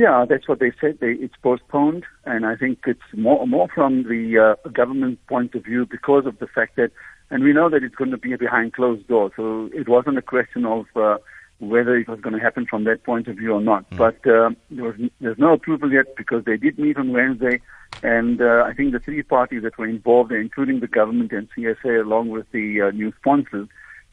Yeah, 0.00 0.24
that's 0.26 0.48
what 0.48 0.60
they 0.60 0.72
said. 0.80 0.96
They, 0.98 1.12
it's 1.12 1.34
postponed, 1.42 2.04
and 2.24 2.46
I 2.46 2.56
think 2.56 2.78
it's 2.86 3.10
more 3.12 3.46
more 3.46 3.68
from 3.68 4.04
the 4.04 4.56
uh, 4.64 4.68
government 4.70 5.18
point 5.26 5.54
of 5.54 5.64
view 5.64 5.84
because 5.84 6.24
of 6.24 6.38
the 6.38 6.46
fact 6.46 6.76
that, 6.76 6.90
and 7.28 7.44
we 7.44 7.52
know 7.52 7.68
that 7.68 7.82
it's 7.82 7.96
going 7.96 8.10
to 8.12 8.16
be 8.16 8.34
behind 8.34 8.72
closed 8.72 9.06
doors. 9.08 9.32
So 9.36 9.68
it 9.74 9.90
wasn't 9.90 10.16
a 10.16 10.22
question 10.22 10.64
of 10.64 10.86
uh, 10.96 11.18
whether 11.58 11.98
it 11.98 12.08
was 12.08 12.18
going 12.18 12.32
to 12.32 12.40
happen 12.40 12.64
from 12.64 12.84
that 12.84 13.04
point 13.04 13.28
of 13.28 13.36
view 13.36 13.52
or 13.52 13.60
not. 13.60 13.90
Mm. 13.90 13.98
But 13.98 14.16
uh, 14.26 14.50
there 14.70 14.84
was 14.84 14.94
there's 15.20 15.38
no 15.38 15.52
approval 15.52 15.92
yet 15.92 16.16
because 16.16 16.46
they 16.46 16.56
did 16.56 16.78
meet 16.78 16.96
on 16.96 17.12
Wednesday, 17.12 17.60
and 18.02 18.40
uh, 18.40 18.64
I 18.66 18.72
think 18.72 18.92
the 18.92 19.00
three 19.00 19.22
parties 19.22 19.64
that 19.64 19.76
were 19.76 19.86
involved, 19.86 20.32
including 20.32 20.80
the 20.80 20.88
government 20.88 21.32
and 21.32 21.46
CSA, 21.54 22.02
along 22.02 22.30
with 22.30 22.50
the 22.52 22.80
uh, 22.80 22.90
new 22.92 23.12
sponsors, 23.20 23.68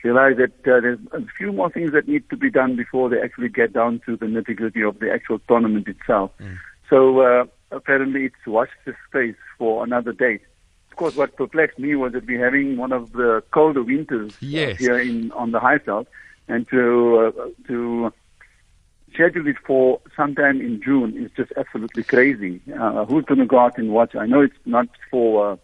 realize 0.07 0.37
that 0.37 0.55
uh, 0.71 0.79
there's 0.79 0.99
a 1.11 1.21
few 1.37 1.51
more 1.51 1.69
things 1.69 1.91
that 1.91 2.07
need 2.07 2.29
to 2.29 2.37
be 2.37 2.49
done 2.49 2.75
before 2.75 3.09
they 3.09 3.19
actually 3.21 3.49
get 3.49 3.73
down 3.73 4.01
to 4.05 4.15
the 4.15 4.25
nitty 4.25 4.55
gritty 4.55 4.83
of 4.83 4.99
the 4.99 5.11
actual 5.11 5.39
tournament 5.47 5.87
itself. 5.87 6.31
Mm. 6.39 6.57
So 6.89 6.97
uh, 7.21 7.45
apparently 7.71 8.25
it's 8.25 8.45
watch 8.45 8.69
this 8.85 8.95
space 9.09 9.35
for 9.57 9.83
another 9.83 10.13
date. 10.13 10.41
Of 10.91 10.97
course, 10.97 11.15
what 11.15 11.35
perplexed 11.35 11.77
me 11.77 11.95
was 11.95 12.13
that 12.13 12.25
we're 12.25 12.43
having 12.43 12.77
one 12.77 12.91
of 12.91 13.11
the 13.11 13.43
colder 13.51 13.83
winters 13.83 14.35
yes. 14.39 14.79
here 14.79 14.97
in 14.97 15.31
on 15.33 15.51
the 15.51 15.59
Highveld, 15.59 16.07
and 16.47 16.67
to 16.69 17.33
uh, 17.37 17.67
to 17.67 18.13
schedule 19.13 19.47
it 19.47 19.57
for 19.65 19.99
sometime 20.15 20.61
in 20.61 20.81
June 20.81 21.17
is 21.23 21.31
just 21.35 21.51
absolutely 21.57 22.03
crazy. 22.03 22.61
Uh, 22.79 23.05
who's 23.05 23.25
going 23.25 23.39
to 23.39 23.45
go 23.45 23.59
out 23.59 23.77
and 23.77 23.91
watch? 23.91 24.15
I 24.15 24.25
know 24.25 24.41
it's 24.41 24.63
not 24.65 24.87
for 25.11 25.51
uh, 25.51 25.57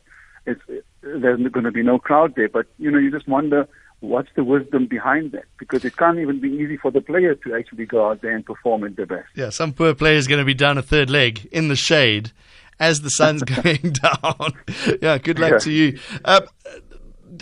it's 0.45 0.61
there's 1.01 1.41
going 1.55 1.65
to 1.65 1.71
be 1.71 1.83
no 1.83 1.97
crowd 1.99 2.35
there, 2.35 2.49
but 2.49 2.67
you 2.77 2.91
know 2.91 2.99
you 2.99 3.11
just 3.11 3.27
wonder 3.27 3.67
what's 4.03 4.29
the 4.35 4.43
wisdom 4.43 4.85
behind 4.85 5.31
that? 5.31 5.45
Because 5.57 5.83
it 5.85 5.95
can't 5.97 6.19
even 6.19 6.39
be 6.39 6.49
easy 6.49 6.77
for 6.77 6.91
the 6.91 7.01
players 7.01 7.37
to 7.45 7.55
actually 7.55 7.85
go 7.85 8.09
out 8.09 8.21
there 8.21 8.35
and 8.35 8.45
perform 8.45 8.83
at 8.83 8.95
their 8.95 9.05
best. 9.05 9.29
Yeah, 9.35 9.49
some 9.49 9.73
poor 9.73 9.93
player 9.95 10.15
is 10.17 10.27
going 10.27 10.39
to 10.39 10.45
be 10.45 10.53
down 10.53 10.77
a 10.77 10.81
third 10.81 11.09
leg 11.09 11.47
in 11.51 11.67
the 11.69 11.75
shade 11.75 12.31
as 12.79 13.01
the 13.01 13.09
sun's 13.09 13.43
going 13.61 13.93
down. 14.03 14.51
yeah, 15.01 15.17
good 15.17 15.39
luck 15.39 15.51
Yeah. 15.53 15.57
to 15.59 15.71
you. 15.71 15.99
Uh, 16.25 16.41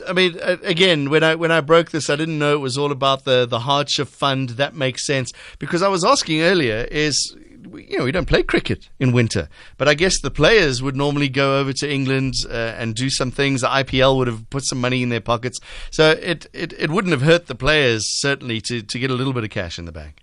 I 0.08 0.14
mean, 0.14 0.40
again, 0.42 1.10
when 1.10 1.22
I 1.24 1.36
when 1.36 1.52
I 1.52 1.60
broke 1.60 1.92
this, 1.92 2.10
I 2.10 2.16
didn't 2.16 2.40
know 2.40 2.54
it 2.54 2.60
was 2.60 2.78
all 2.78 2.92
about 2.94 3.26
the 3.26 3.46
the 3.46 3.60
hardship 3.60 4.08
fund. 4.08 4.50
That 4.52 4.74
makes 4.74 5.06
sense 5.06 5.34
because 5.60 5.82
I 5.82 5.90
was 5.90 6.06
asking 6.06 6.42
earlier 6.42 6.88
is. 6.90 7.36
You 7.64 8.00
know, 8.00 8.04
we 8.06 8.12
don't 8.12 8.28
play 8.28 8.44
cricket 8.44 8.90
in 9.00 9.12
winter, 9.12 9.50
but 9.78 9.88
I 9.88 9.94
guess 9.94 10.20
the 10.20 10.32
players 10.32 10.82
would 10.82 10.96
normally 10.96 11.30
go 11.30 11.60
over 11.60 11.74
to 11.74 11.92
England 11.92 12.34
uh, 12.50 12.54
and 12.54 12.96
do 12.96 13.10
some 13.10 13.32
things. 13.32 13.62
The 13.62 13.68
IPL 13.68 14.18
would 14.18 14.28
have 14.28 14.50
put 14.50 14.64
some 14.64 14.82
money 14.82 15.04
in 15.04 15.10
their 15.10 15.22
pockets, 15.22 15.60
so 15.90 16.12
it, 16.12 16.48
it, 16.54 16.74
it 16.74 16.90
wouldn't 16.90 17.12
have 17.12 17.22
hurt 17.22 17.48
the 17.48 17.56
players 17.56 18.06
certainly 18.20 18.62
to, 18.62 18.82
to 18.82 19.00
get 19.00 19.12
a 19.12 19.14
little 19.14 19.34
bit 19.34 19.44
of 19.44 19.50
cash 19.50 19.78
in 19.78 19.86
the 19.86 19.92
bank. 19.92 20.22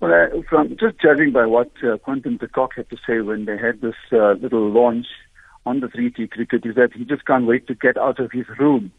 Well, 0.00 0.12
uh, 0.12 0.42
from 0.48 0.76
just 0.78 1.00
judging 1.00 1.32
by 1.32 1.46
what 1.46 1.70
uh, 1.82 1.96
Quinton 1.98 2.38
Kock 2.52 2.74
had 2.76 2.90
to 2.90 2.96
say 3.06 3.20
when 3.20 3.46
they 3.46 3.56
had 3.56 3.80
this 3.80 3.94
uh, 4.12 4.32
little 4.32 4.70
launch 4.70 5.06
on 5.66 5.80
the 5.80 5.88
3T 5.88 6.30
cricket, 6.30 6.64
is 6.64 6.76
that 6.76 6.92
he 6.94 7.04
just 7.04 7.26
can't 7.26 7.46
wait 7.46 7.66
to 7.66 7.74
get 7.74 7.98
out 7.98 8.18
of 8.20 8.30
his 8.32 8.46
room. 8.58 8.92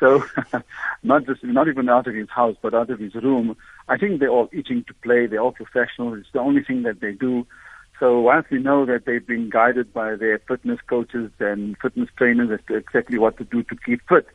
so, 0.00 0.24
not 1.02 1.26
just 1.26 1.42
not 1.44 1.68
even 1.68 1.88
out 1.88 2.06
of 2.06 2.14
his 2.14 2.30
house, 2.30 2.56
but 2.62 2.72
out 2.72 2.88
of 2.88 3.00
his 3.00 3.14
room. 3.16 3.56
I 3.88 3.98
think 3.98 4.20
they're 4.20 4.28
all 4.30 4.48
itching 4.52 4.84
to 4.84 4.94
play. 4.94 5.26
They're 5.26 5.40
all 5.40 5.52
professionals. 5.52 6.20
It's 6.20 6.32
the 6.32 6.40
only 6.40 6.62
thing 6.62 6.82
that 6.84 7.00
they 7.00 7.12
do. 7.12 7.46
So 8.00 8.20
whilst 8.20 8.50
we 8.50 8.58
know 8.58 8.86
that 8.86 9.04
they've 9.06 9.26
been 9.26 9.50
guided 9.50 9.92
by 9.92 10.16
their 10.16 10.38
fitness 10.38 10.80
coaches 10.86 11.30
and 11.38 11.76
fitness 11.78 12.08
trainers 12.16 12.50
as 12.50 12.64
to 12.66 12.76
exactly 12.76 13.18
what 13.18 13.36
to 13.38 13.44
do 13.44 13.62
to 13.64 13.76
keep 13.76 14.00
fit, 14.08 14.26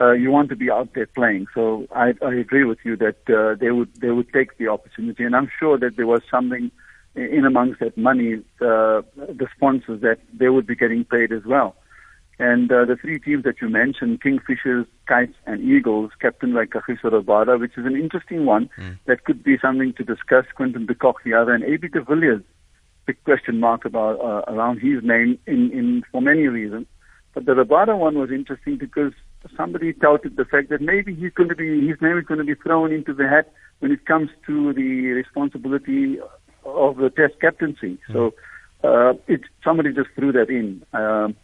uh, 0.00 0.12
you 0.12 0.30
want 0.30 0.48
to 0.48 0.56
be 0.56 0.70
out 0.70 0.92
there 0.94 1.06
playing. 1.06 1.46
So 1.54 1.86
I, 1.94 2.14
I 2.22 2.34
agree 2.34 2.64
with 2.64 2.78
you 2.84 2.96
that 2.96 3.28
uh, 3.28 3.54
they 3.58 3.70
would 3.70 3.94
they 4.00 4.10
would 4.10 4.32
take 4.32 4.56
the 4.58 4.68
opportunity, 4.68 5.24
and 5.24 5.36
I'm 5.36 5.50
sure 5.58 5.78
that 5.78 5.96
there 5.96 6.06
was 6.06 6.22
something 6.30 6.70
in 7.14 7.44
amongst 7.44 7.80
that 7.80 7.96
money, 7.96 8.36
uh, 8.60 9.02
the 9.16 9.48
sponsors 9.56 10.00
that 10.00 10.18
they 10.32 10.48
would 10.48 10.66
be 10.66 10.76
getting 10.76 11.04
paid 11.04 11.32
as 11.32 11.44
well. 11.44 11.74
And 12.38 12.72
uh, 12.72 12.86
the 12.86 12.96
three 12.96 13.18
teams 13.18 13.44
that 13.44 13.60
you 13.60 13.68
mentioned, 13.68 14.22
Kingfishers, 14.22 14.86
Kites, 15.06 15.34
and 15.44 15.62
Eagles, 15.62 16.10
captained 16.20 16.54
by 16.54 16.64
Kagiso 16.64 17.10
Rabada, 17.10 17.60
which 17.60 17.76
is 17.76 17.84
an 17.84 17.96
interesting 17.96 18.46
one 18.46 18.70
that 19.04 19.24
could 19.24 19.44
be 19.44 19.58
something 19.60 19.92
to 19.98 20.04
discuss. 20.04 20.46
Quinton 20.54 20.86
de 20.86 20.94
Kock, 20.94 21.22
the 21.22 21.34
other, 21.34 21.52
and 21.52 21.64
A.B. 21.64 21.88
de 21.88 22.00
Villiers, 22.02 22.42
big 23.04 23.22
question 23.24 23.60
mark 23.60 23.84
about 23.84 24.18
uh, 24.20 24.50
around 24.50 24.78
his 24.78 25.02
name 25.02 25.38
in, 25.46 25.70
in 25.72 26.02
for 26.10 26.22
many 26.22 26.46
reasons. 26.46 26.86
But 27.34 27.44
the 27.44 27.52
Rabada 27.52 27.98
one 27.98 28.18
was 28.18 28.30
interesting 28.30 28.78
because 28.78 29.12
somebody 29.56 29.92
touted 29.92 30.36
the 30.36 30.44
fact 30.44 30.70
that 30.70 30.80
maybe 30.80 31.14
he's 31.14 31.32
going 31.32 31.48
to 31.50 31.54
be 31.54 31.86
his 31.86 32.00
name 32.00 32.16
is 32.18 32.24
going 32.24 32.38
to 32.38 32.44
be 32.44 32.54
thrown 32.54 32.90
into 32.92 33.12
the 33.12 33.28
hat 33.28 33.52
when 33.80 33.92
it 33.92 34.06
comes 34.06 34.30
to 34.46 34.72
the 34.72 35.12
responsibility 35.12 36.18
of 36.64 36.96
the 36.96 37.10
Test 37.10 37.40
captaincy. 37.40 37.98
So 38.12 38.34
uh, 38.82 39.14
it 39.26 39.42
somebody 39.64 39.92
just 39.92 40.10
threw 40.14 40.32
that 40.32 40.48
in. 40.48 40.82
Um, 40.92 41.36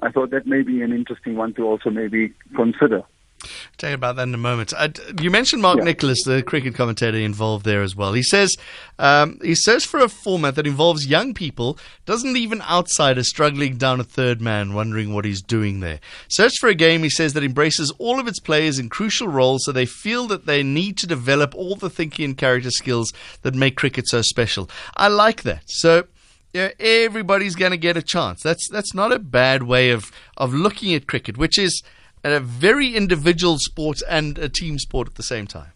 I 0.00 0.10
thought 0.10 0.30
that 0.30 0.46
may 0.46 0.62
be 0.62 0.82
an 0.82 0.92
interesting 0.92 1.36
one 1.36 1.54
to 1.54 1.62
also 1.62 1.90
maybe 1.90 2.34
consider. 2.56 3.02
Tell 3.82 3.90
you 3.90 3.96
about 3.96 4.14
that 4.14 4.28
in 4.28 4.34
a 4.34 4.38
moment. 4.38 4.72
Uh, 4.76 4.90
you 5.20 5.28
mentioned 5.28 5.60
Mark 5.60 5.78
Yeah. 5.78 5.82
Nicholas, 5.82 6.22
the 6.22 6.40
cricket 6.44 6.76
commentator 6.76 7.18
involved 7.18 7.64
there 7.64 7.82
as 7.82 7.96
well. 7.96 8.12
He 8.12 8.22
says 8.22 8.54
um, 9.00 9.40
he 9.42 9.56
says 9.56 9.84
for 9.84 9.98
a 9.98 10.08
format 10.08 10.54
that 10.54 10.68
involves 10.68 11.08
young 11.08 11.34
people, 11.34 11.76
doesn't 12.06 12.32
leave 12.32 12.52
an 12.52 12.62
outsider 12.62 13.24
struggling 13.24 13.78
down 13.78 13.98
a 13.98 14.04
third 14.04 14.40
man, 14.40 14.72
wondering 14.72 15.12
what 15.12 15.24
he's 15.24 15.42
doing 15.42 15.80
there. 15.80 15.98
Searched 16.28 16.60
for 16.60 16.68
a 16.68 16.76
game, 16.76 17.02
he 17.02 17.10
says, 17.10 17.32
that 17.32 17.42
embraces 17.42 17.90
all 17.98 18.20
of 18.20 18.28
its 18.28 18.38
players 18.38 18.78
in 18.78 18.88
crucial 18.88 19.26
roles 19.26 19.64
so 19.64 19.72
they 19.72 19.84
feel 19.84 20.28
that 20.28 20.46
they 20.46 20.62
need 20.62 20.96
to 20.98 21.08
develop 21.08 21.52
all 21.56 21.74
the 21.74 21.90
thinking 21.90 22.24
and 22.26 22.38
character 22.38 22.70
skills 22.70 23.12
that 23.40 23.56
make 23.56 23.76
cricket 23.76 24.06
so 24.06 24.22
special. 24.22 24.70
I 24.96 25.08
like 25.08 25.42
that. 25.42 25.64
So 25.66 26.04
yeah, 26.52 26.68
everybody's 26.78 27.56
going 27.56 27.72
to 27.72 27.76
get 27.76 27.96
a 27.96 28.02
chance. 28.02 28.44
That's 28.44 28.68
that's 28.68 28.94
not 28.94 29.10
a 29.10 29.18
bad 29.18 29.64
way 29.64 29.90
of 29.90 30.12
of 30.36 30.54
looking 30.54 30.94
at 30.94 31.08
cricket, 31.08 31.36
which 31.36 31.58
is 31.58 31.82
a 32.24 32.40
very 32.40 32.94
individual 32.94 33.58
sport 33.58 34.02
and 34.08 34.38
a 34.38 34.48
team 34.48 34.78
sport 34.78 35.08
at 35.08 35.14
the 35.16 35.22
same 35.22 35.46
time. 35.46 35.72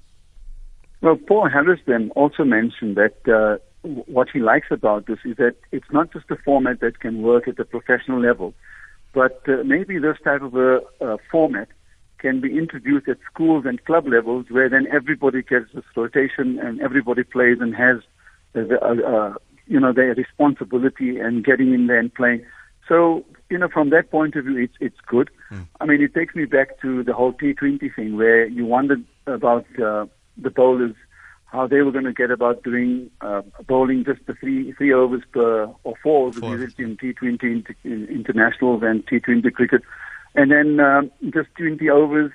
Well, 1.00 1.17
Paul 1.17 1.49
Harris 1.49 1.81
then 1.87 2.11
also 2.17 2.45
mentioned 2.45 2.97
that 2.97 3.17
uh, 3.29 3.59
what 4.07 4.29
he 4.33 4.41
likes 4.41 4.69
about 4.71 5.07
this 5.07 5.19
is 5.25 5.37
that 5.37 5.57
it's 5.73 5.91
not 5.93 6.12
just 6.12 6.31
a 6.31 6.37
format 6.37 6.81
that 6.81 7.00
can 7.00 7.23
work 7.23 7.47
at 7.49 7.57
the 7.57 7.65
professional 7.65 8.21
level, 8.21 8.55
but 9.12 9.43
uh, 9.49 9.62
maybe 9.65 9.99
this 9.99 10.17
type 10.25 10.43
of 10.43 10.55
a, 10.57 10.81
format 11.31 11.69
can 12.19 12.41
be 12.41 12.57
introduced 12.57 13.09
at 13.09 13.19
schools 13.31 13.65
and 13.67 13.85
club 13.85 14.07
levels 14.09 14.47
where 14.50 14.69
then 14.69 14.87
everybody 14.93 15.43
gets 15.43 15.67
this 15.75 15.85
rotation 15.95 16.59
and 16.59 16.81
everybody 16.81 17.23
plays 17.23 17.59
and 17.61 17.75
has, 17.76 17.99
uh, 18.55 18.75
uh, 18.83 18.95
uh, 19.07 19.35
you 19.67 19.79
know, 19.79 19.93
their 19.93 20.15
responsibility 20.15 21.19
and 21.19 21.45
getting 21.45 21.75
in 21.75 21.87
there 21.87 21.99
and 21.99 22.12
playing. 22.15 22.45
So, 22.88 23.25
you 23.50 23.59
know, 23.59 23.69
from 23.69 23.90
that 23.90 24.11
point 24.11 24.37
of 24.37 24.45
view, 24.45 24.59
it's, 24.59 24.75
it's 24.81 25.00
good. 25.07 25.31
I 25.81 25.87
mean, 25.87 26.02
it 26.02 26.14
takes 26.14 26.35
me 26.35 26.45
back 26.45 26.81
to 26.83 27.02
the 27.02 27.12
whole 27.12 27.33
T20 27.33 27.95
thing 27.95 28.16
where 28.16 28.47
you 28.47 28.66
wondered 28.66 29.05
about 29.26 29.66
uh, 29.81 30.07
the 30.37 30.50
bowlers, 30.50 30.95
how 31.47 31.66
they 31.66 31.81
were 31.83 31.93
going 31.93 32.05
to 32.05 32.12
get 32.12 32.31
about 32.31 32.62
doing 32.62 33.11
uh, 33.21 33.43
bowling 33.66 34.05
just 34.05 34.21
the 34.26 34.35
three 34.35 34.73
three 34.73 34.93
overs 34.93 35.23
per 35.33 35.66
or 35.85 35.95
four 36.02 36.28
overs 36.28 36.40
Four 36.40 36.55
in 36.85 36.97
T20 36.97 37.43
inter, 37.43 37.75
in- 37.85 38.09
internationals 38.09 38.83
and 38.83 39.07
T20 39.07 39.52
cricket, 39.52 39.83
and 40.35 40.50
then 40.50 40.81
um, 40.81 41.11
just 41.33 41.49
20 41.57 41.88
overs 41.88 42.33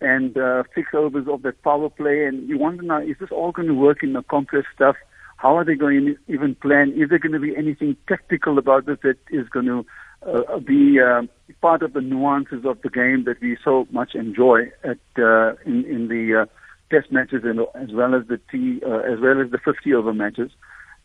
and 0.00 0.36
uh, 0.36 0.64
six 0.74 0.88
overs 0.94 1.26
of 1.28 1.42
that 1.42 1.62
power 1.62 1.88
play. 1.88 2.24
And 2.24 2.48
you 2.48 2.58
wonder 2.58 2.82
now, 2.82 3.00
is 3.00 3.16
this 3.18 3.30
all 3.30 3.52
going 3.52 3.68
to 3.68 3.74
work 3.74 4.02
in 4.02 4.12
the 4.12 4.22
compressed 4.22 4.68
stuff? 4.74 4.96
How 5.42 5.56
are 5.56 5.64
they 5.64 5.74
going 5.74 6.06
to 6.06 6.32
even 6.32 6.54
plan? 6.54 6.92
Is 6.92 7.08
there 7.08 7.18
going 7.18 7.32
to 7.32 7.40
be 7.40 7.56
anything 7.56 7.96
tactical 8.06 8.58
about 8.58 8.86
this 8.86 8.98
that 9.02 9.18
is 9.32 9.48
going 9.48 9.66
to 9.66 9.84
uh, 10.24 10.60
be 10.60 11.00
uh, 11.00 11.22
part 11.60 11.82
of 11.82 11.94
the 11.94 12.00
nuances 12.00 12.64
of 12.64 12.80
the 12.82 12.88
game 12.88 13.24
that 13.24 13.40
we 13.40 13.56
so 13.64 13.88
much 13.90 14.14
enjoy 14.14 14.70
at 14.84 15.00
uh, 15.18 15.54
in, 15.66 15.84
in 15.84 16.06
the 16.06 16.42
uh, 16.42 16.46
test 16.94 17.10
matches 17.10 17.42
and 17.42 17.58
as 17.74 17.92
well 17.92 18.14
as 18.14 18.28
the 18.28 18.38
T 18.52 18.80
uh, 18.86 18.98
as 18.98 19.18
well 19.18 19.40
as 19.40 19.50
the 19.50 19.58
50 19.58 19.92
over 19.94 20.14
matches. 20.14 20.52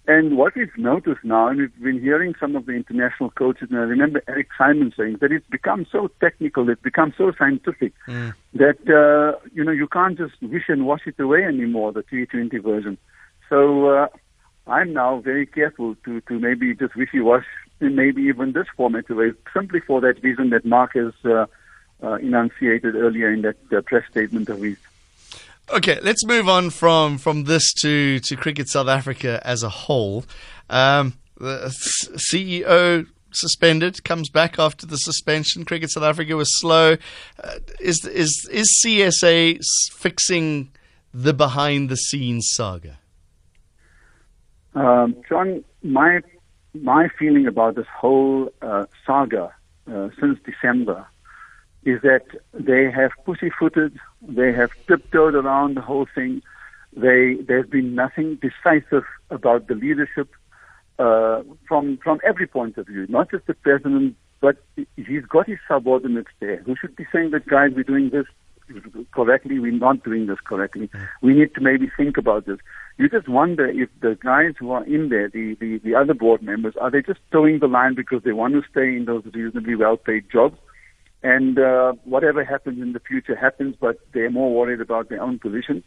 And 0.06 0.38
what 0.38 0.56
we've 0.56 0.77
noticed 0.77 1.24
now, 1.24 1.48
and 1.48 1.58
we've 1.58 1.82
been 1.82 2.00
hearing 2.00 2.36
some 2.39 2.56
of 2.56 2.67
the 2.67 2.74
international 2.74 3.32
coaches, 3.32 3.70
and 3.72 3.79
I 3.79 3.84
remember 3.84 4.22
Eric 4.27 4.50
Simon 4.56 4.94
saying 4.96 5.17
that 5.20 5.32
it's 5.32 5.50
become 5.50 5.88
so 5.91 6.12
technical, 6.22 6.70
it's 6.70 6.82
become 6.84 7.12
so 7.17 7.32
scientific 7.39 7.94
that 8.53 8.77
uh, 8.88 9.39
you 9.51 9.63
know 9.63 9.72
you 9.72 9.88
can't 9.88 10.15
just 10.15 10.39
wish 10.44 10.65
and 10.67 10.86
wash 10.86 11.08
it 11.08 11.20
away 11.20 11.44
anymore. 11.44 11.91
The 11.91 12.03
T20 12.03 12.62
version. 12.62 13.00
So 13.50 13.89
uh, 13.89 14.08
I'm 14.67 14.93
now 14.93 15.19
very 15.19 15.45
careful 15.45 15.95
to 16.05 16.21
to 16.21 16.39
maybe 16.39 16.75
just 16.75 16.95
wishy-wash, 16.95 17.45
and 17.79 17.95
maybe 17.95 18.24
even 18.24 18.51
this 18.51 18.67
format 18.75 19.09
away, 19.09 19.31
simply 19.53 19.79
for 19.79 20.01
that 20.01 20.21
reason 20.24 20.50
that 20.50 20.65
Mark 20.65 20.93
has 20.93 21.13
uh, 21.24 21.45
uh, 22.03 22.15
enunciated 22.15 22.95
earlier 22.95 23.31
in 23.31 23.41
that 23.43 23.57
uh, 23.71 23.81
press 23.81 24.03
statement 24.09 24.50
of 24.50 24.62
his. 24.62 24.77
Okay, 25.69 26.00
let's 26.01 26.25
move 26.25 26.47
on 26.47 26.69
from 26.69 27.17
from 27.17 27.45
this 27.45 27.74
to 27.81 28.19
to 28.19 28.36
cricket 28.36 28.69
South 28.69 28.88
Africa 28.88 29.41
as 29.43 29.63
a 29.63 29.69
whole. 29.69 30.25
Um, 30.69 31.13
the 31.39 31.74
CEO 32.31 33.07
suspended 33.31 34.03
comes 34.03 34.29
back 34.29 34.59
after 34.59 34.86
the 34.86 34.97
suspension. 34.97 35.65
Cricket 35.65 35.91
South 35.91 36.03
Africa 36.03 36.36
was 36.36 36.59
slow. 36.59 36.97
Uh, 37.43 37.59
is 37.79 38.05
is 38.05 38.47
is 38.51 38.81
CSA 38.83 39.59
fixing 39.93 40.71
the 41.13 41.33
behind 41.33 41.89
the 41.89 41.97
scenes 41.97 42.47
saga? 42.51 42.97
Um, 44.77 45.15
John, 45.27 45.63
my 45.81 46.22
my 46.74 47.07
feeling 47.17 47.48
about 47.48 47.75
this 47.75 47.88
whole 48.00 48.50
uh, 48.62 48.86
saga 49.05 49.51
uh, 49.91 50.10
since 50.19 50.38
December 50.46 51.07
is 51.84 52.01
that 52.03 52.25
they 52.53 52.91
have 52.91 53.12
pussyfooted, 53.25 53.98
they 54.22 54.51
have 54.51 54.69
tiptoed 54.88 55.34
around 55.34 55.77
the 55.77 55.81
whole 55.81 56.05
thing. 56.13 56.43
They 56.96 57.38
there's 57.48 57.67
been 57.67 57.96
nothing 57.96 58.39
decisive 58.48 59.05
about 59.31 59.67
the 59.67 59.74
leadership 59.74 60.29
uh, 61.00 61.41
from 61.67 61.98
from 62.03 62.19
every 62.24 62.46
point 62.46 62.77
of 62.77 62.86
view, 62.86 63.07
not 63.10 63.31
just 63.31 63.48
the 63.48 63.55
president, 63.55 64.15
but 64.41 64.57
he's 64.96 65.25
got 65.25 65.48
his 65.48 65.60
subordinates 65.67 66.29
there 66.39 66.57
who 66.57 66.75
should 66.79 66.96
be 66.96 67.05
saying 67.12 67.31
that 67.31 67.48
guys, 67.48 67.72
we're 67.75 67.84
doing 67.84 68.12
this 68.12 68.27
correctly, 69.12 69.60
we're 69.60 69.72
not 69.72 70.03
doing 70.03 70.27
this 70.27 70.39
correctly. 70.43 70.89
We 71.22 71.34
need 71.34 71.55
to 71.55 71.62
maybe 71.62 71.89
think 71.98 72.17
about 72.17 72.46
this. 72.46 72.60
You 72.98 73.08
just 73.10 73.27
wonder 73.27 73.68
if 73.68 73.89
the 74.01 74.18
guys 74.24 74.54
who 74.58 74.72
are 74.72 74.84
in 74.84 75.10
there, 75.10 75.30
the, 75.30 75.56
the, 75.60 75.77
the 75.84 75.94
other 75.94 76.16
board 76.16 76.42
members, 76.42 76.74
are 76.82 76.89
they 76.89 77.04
just 77.04 77.20
towing 77.32 77.60
the 77.60 77.68
line 77.68 77.94
because 77.94 78.24
they 78.24 78.32
want 78.32 78.54
to 78.56 78.63
stay 78.70 78.96
in 78.96 79.06
those 79.06 79.24
reasonably 79.34 79.75
well 79.75 79.98
paid 79.98 80.25
jobs? 80.32 80.58
And 81.22 81.60
uh, 81.60 81.94
whatever 82.06 82.44
happens 82.44 82.82
in 82.82 82.94
the 82.94 83.00
future 83.00 83.36
happens, 83.36 83.75
but 83.80 84.00
they're 84.13 84.32
more 84.32 84.54
worried 84.54 84.82
about 84.82 85.10
their 85.10 85.22
own 85.22 85.38
position. 85.38 85.84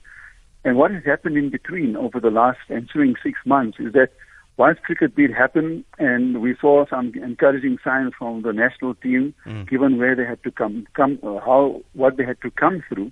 And 0.65 0.77
what 0.77 0.93
has 0.93 1.05
happened 1.05 1.37
in 1.37 1.51
between 1.51 1.97
over 1.97 2.21
the 2.21 2.31
last 2.31 2.59
ensuing 2.69 3.15
six 3.23 3.39
months 3.45 3.79
is 3.81 3.93
that 3.95 4.11
once 4.57 4.79
cricket 4.85 5.17
did 5.17 5.33
happen 5.33 5.85
and 5.99 6.41
we 6.41 6.55
saw 6.61 6.85
some 6.87 7.13
encouraging 7.15 7.79
signs 7.83 8.13
from 8.19 8.43
the 8.43 8.53
national 8.53 8.95
team, 8.95 9.35
given 9.69 9.99
where 9.99 10.15
they 10.15 10.27
had 10.27 10.43
to 10.45 10.51
come, 10.51 10.87
come 10.95 11.19
uh, 11.23 11.41
how 11.41 11.81
what 11.95 12.19
they 12.19 12.27
had 12.27 12.41
to 12.43 12.51
come 12.51 12.85
through, 12.89 13.11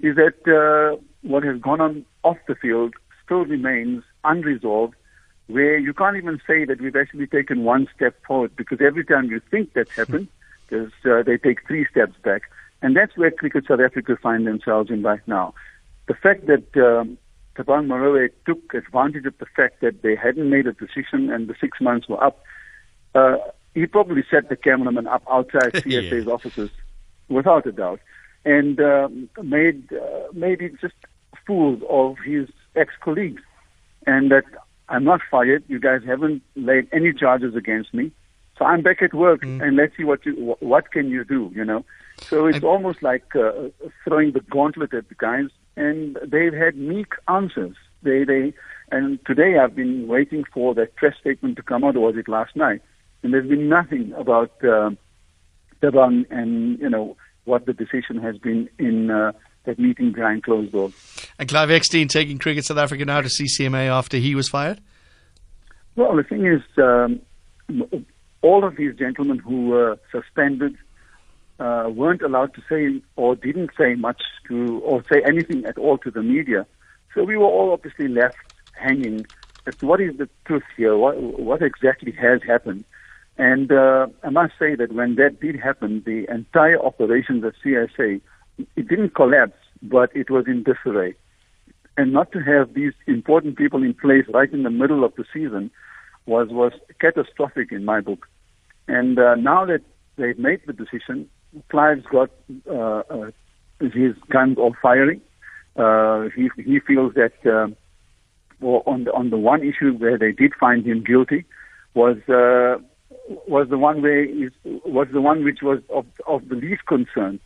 is 0.00 0.16
that 0.16 0.36
uh, 0.50 1.00
what 1.22 1.44
has 1.44 1.60
gone 1.60 1.80
on 1.80 2.04
off 2.24 2.36
the 2.48 2.56
field 2.56 2.94
still 3.24 3.44
remains 3.44 4.02
unresolved, 4.24 4.94
where 5.48 5.78
you 5.78 5.92
can't 5.92 6.16
even 6.16 6.40
say 6.46 6.64
that 6.64 6.80
we've 6.80 6.96
actually 6.96 7.26
taken 7.26 7.64
one 7.64 7.88
step 7.94 8.14
forward 8.26 8.54
because 8.56 8.78
every 8.80 9.04
time 9.04 9.26
you 9.26 9.40
think 9.50 9.72
that's 9.74 9.90
happened, 9.96 10.28
there's, 10.70 10.92
uh, 11.04 11.22
they 11.22 11.36
take 11.36 11.66
three 11.66 11.86
steps 11.90 12.14
back. 12.24 12.42
And 12.80 12.96
that's 12.96 13.16
where 13.16 13.30
Cricket 13.30 13.64
South 13.68 13.80
Africa 13.80 14.16
find 14.20 14.46
themselves 14.46 14.90
in 14.90 15.02
right 15.02 15.26
now. 15.26 15.54
The 16.08 16.14
fact 16.14 16.46
that 16.46 16.66
um, 16.76 17.18
Thabang 17.56 17.86
Moroe 17.86 18.28
took 18.46 18.74
advantage 18.74 19.26
of 19.26 19.34
the 19.38 19.46
fact 19.54 19.80
that 19.82 20.02
they 20.02 20.16
hadn't 20.16 20.50
made 20.50 20.66
a 20.66 20.72
decision 20.72 21.30
and 21.30 21.48
the 21.48 21.54
six 21.60 21.80
months 21.80 22.08
were 22.08 22.22
up, 22.22 22.42
uh, 23.14 23.36
he 23.74 23.86
probably 23.86 24.24
set 24.30 24.48
the 24.48 24.56
cameraman 24.56 25.06
up 25.06 25.22
outside 25.30 25.74
CSA's 25.84 26.26
Yeah. 26.26 26.32
offices, 26.32 26.70
without 27.28 27.66
a 27.66 27.72
doubt, 27.72 28.00
and 28.44 28.80
um, 28.80 29.28
made 29.42 29.92
uh, 29.92 30.32
made 30.32 30.60
it 30.60 30.72
just 30.80 30.94
fools 31.46 31.80
of 31.88 32.16
his 32.24 32.48
ex-colleagues, 32.76 33.42
and 34.06 34.30
that 34.30 34.44
I'm 34.88 35.04
not 35.04 35.20
fired. 35.30 35.64
You 35.68 35.78
guys 35.78 36.02
haven't 36.04 36.42
laid 36.56 36.88
any 36.92 37.12
charges 37.12 37.54
against 37.54 37.94
me, 37.94 38.10
so 38.58 38.64
I'm 38.64 38.82
back 38.82 39.02
at 39.02 39.14
work, 39.14 39.42
and 39.42 39.76
let's 39.76 39.96
see 39.96 40.04
what 40.04 40.24
you 40.26 40.56
what 40.60 40.90
can 40.90 41.08
you 41.08 41.24
do, 41.24 41.50
you 41.54 41.64
know. 41.64 41.84
So 42.22 42.46
it's 42.46 42.56
And- 42.56 42.64
almost 42.64 43.02
like 43.02 43.34
uh, 43.34 43.52
throwing 44.04 44.32
the 44.32 44.40
gauntlet 44.40 44.92
at 44.94 45.08
the 45.08 45.14
guys, 45.14 45.48
and 45.76 46.18
they've 46.24 46.52
had 46.52 46.76
meek 46.76 47.12
answers. 47.28 47.76
They 48.02 48.24
they 48.24 48.52
and 48.90 49.18
today 49.24 49.58
I've 49.58 49.74
been 49.76 50.06
waiting 50.08 50.44
for 50.52 50.74
that 50.74 50.96
press 50.96 51.14
statement 51.20 51.56
to 51.56 51.62
come 51.62 51.84
out, 51.84 51.96
or 51.96 52.00
was 52.08 52.16
it 52.16 52.28
last 52.28 52.54
night? 52.56 52.82
And 53.22 53.32
there's 53.32 53.48
been 53.48 53.68
nothing 53.68 54.12
about 54.16 54.52
um 54.64 54.98
Thabang 55.82 56.26
and 56.30 56.78
you 56.78 56.88
know 56.90 57.16
what 57.44 57.66
the 57.66 57.72
decision 57.72 58.18
has 58.22 58.36
been 58.38 58.68
in 58.78 59.10
uh, 59.10 59.32
that 59.64 59.78
meeting 59.78 60.12
behind 60.12 60.42
closed 60.42 60.72
doors. 60.72 60.92
And 61.38 61.48
Clive 61.48 61.68
Eksteen 61.68 62.08
taking 62.08 62.38
Cricket 62.38 62.64
South 62.64 62.78
Africa 62.78 63.04
now 63.04 63.20
to 63.20 63.28
CCMA 63.28 63.86
after 63.86 64.16
he 64.16 64.34
was 64.34 64.48
fired? 64.48 64.80
Well, 65.96 66.16
the 66.16 66.22
thing 66.22 66.46
is, 66.46 66.62
um, 66.78 67.20
all 68.40 68.64
of 68.64 68.76
these 68.76 68.94
gentlemen 68.96 69.38
who 69.38 69.66
were 69.68 69.98
suspended 70.10 70.76
uh, 71.58 71.88
weren't 71.94 72.22
allowed 72.22 72.54
to 72.54 72.62
say 72.68 73.00
or 73.16 73.36
didn't 73.36 73.70
say 73.78 73.94
much 73.94 74.22
to 74.48 74.80
or 74.80 75.04
say 75.10 75.22
anything 75.24 75.64
at 75.64 75.78
all 75.78 75.98
to 75.98 76.10
the 76.10 76.22
media. 76.22 76.66
So 77.14 77.24
we 77.24 77.36
were 77.36 77.46
all 77.46 77.72
obviously 77.72 78.08
left 78.08 78.36
hanging 78.74 79.26
as 79.66 79.76
to 79.76 79.86
what 79.86 80.00
is 80.00 80.16
the 80.16 80.28
truth 80.44 80.64
here, 80.76 80.96
what, 80.96 81.20
what 81.20 81.62
exactly 81.62 82.12
has 82.12 82.42
happened. 82.42 82.84
And 83.38 83.70
uh, 83.72 84.08
I 84.22 84.30
must 84.30 84.54
say 84.58 84.74
that 84.74 84.92
when 84.92 85.14
that 85.16 85.40
did 85.40 85.56
happen, 85.56 86.02
the 86.04 86.26
entire 86.30 86.80
operations 86.80 87.44
at 87.44 87.54
CSA, 87.64 88.20
it 88.58 88.88
didn't 88.88 89.14
collapse, 89.14 89.56
but 89.82 90.14
it 90.14 90.30
was 90.30 90.44
in 90.46 90.62
disarray. 90.62 91.14
And 91.96 92.12
not 92.12 92.32
to 92.32 92.40
have 92.40 92.74
these 92.74 92.92
important 93.06 93.56
people 93.56 93.82
in 93.82 93.94
place 93.94 94.24
right 94.32 94.52
in 94.52 94.62
the 94.62 94.70
middle 94.70 95.04
of 95.04 95.14
the 95.16 95.24
season 95.32 95.70
was 96.26 96.48
was 96.50 96.72
catastrophic 97.00 97.72
in 97.72 97.84
my 97.84 98.00
book. 98.00 98.26
And 98.88 99.18
uh, 99.18 99.34
now 99.34 99.64
that 99.66 99.82
they've 100.16 100.38
made 100.38 100.60
the 100.66 100.72
decision, 100.72 101.28
Clive's 101.70 102.06
got 102.10 102.30
uh, 102.70 103.02
uh, 103.10 103.30
his 103.80 104.14
guns 104.30 104.56
all 104.58 104.74
firing. 104.80 105.20
Uh, 105.76 106.28
he 106.34 106.48
he 106.56 106.80
feels 106.80 107.14
that 107.14 107.34
um, 107.46 107.76
well, 108.60 108.82
on 108.86 109.04
the 109.04 109.12
on 109.12 109.30
the 109.30 109.36
one 109.36 109.62
issue 109.62 109.92
where 109.92 110.16
they 110.16 110.32
did 110.32 110.52
find 110.58 110.86
him 110.86 111.02
guilty 111.02 111.44
was 111.94 112.16
uh, 112.28 112.80
was 113.46 113.68
the 113.68 113.78
one 113.78 114.02
where 114.02 114.24
is 114.24 114.52
was 114.64 115.08
the 115.12 115.20
one 115.20 115.44
which 115.44 115.60
was 115.62 115.80
of 115.90 116.06
of 116.26 116.48
the 116.48 116.54
least 116.54 116.86
concern. 116.86 117.40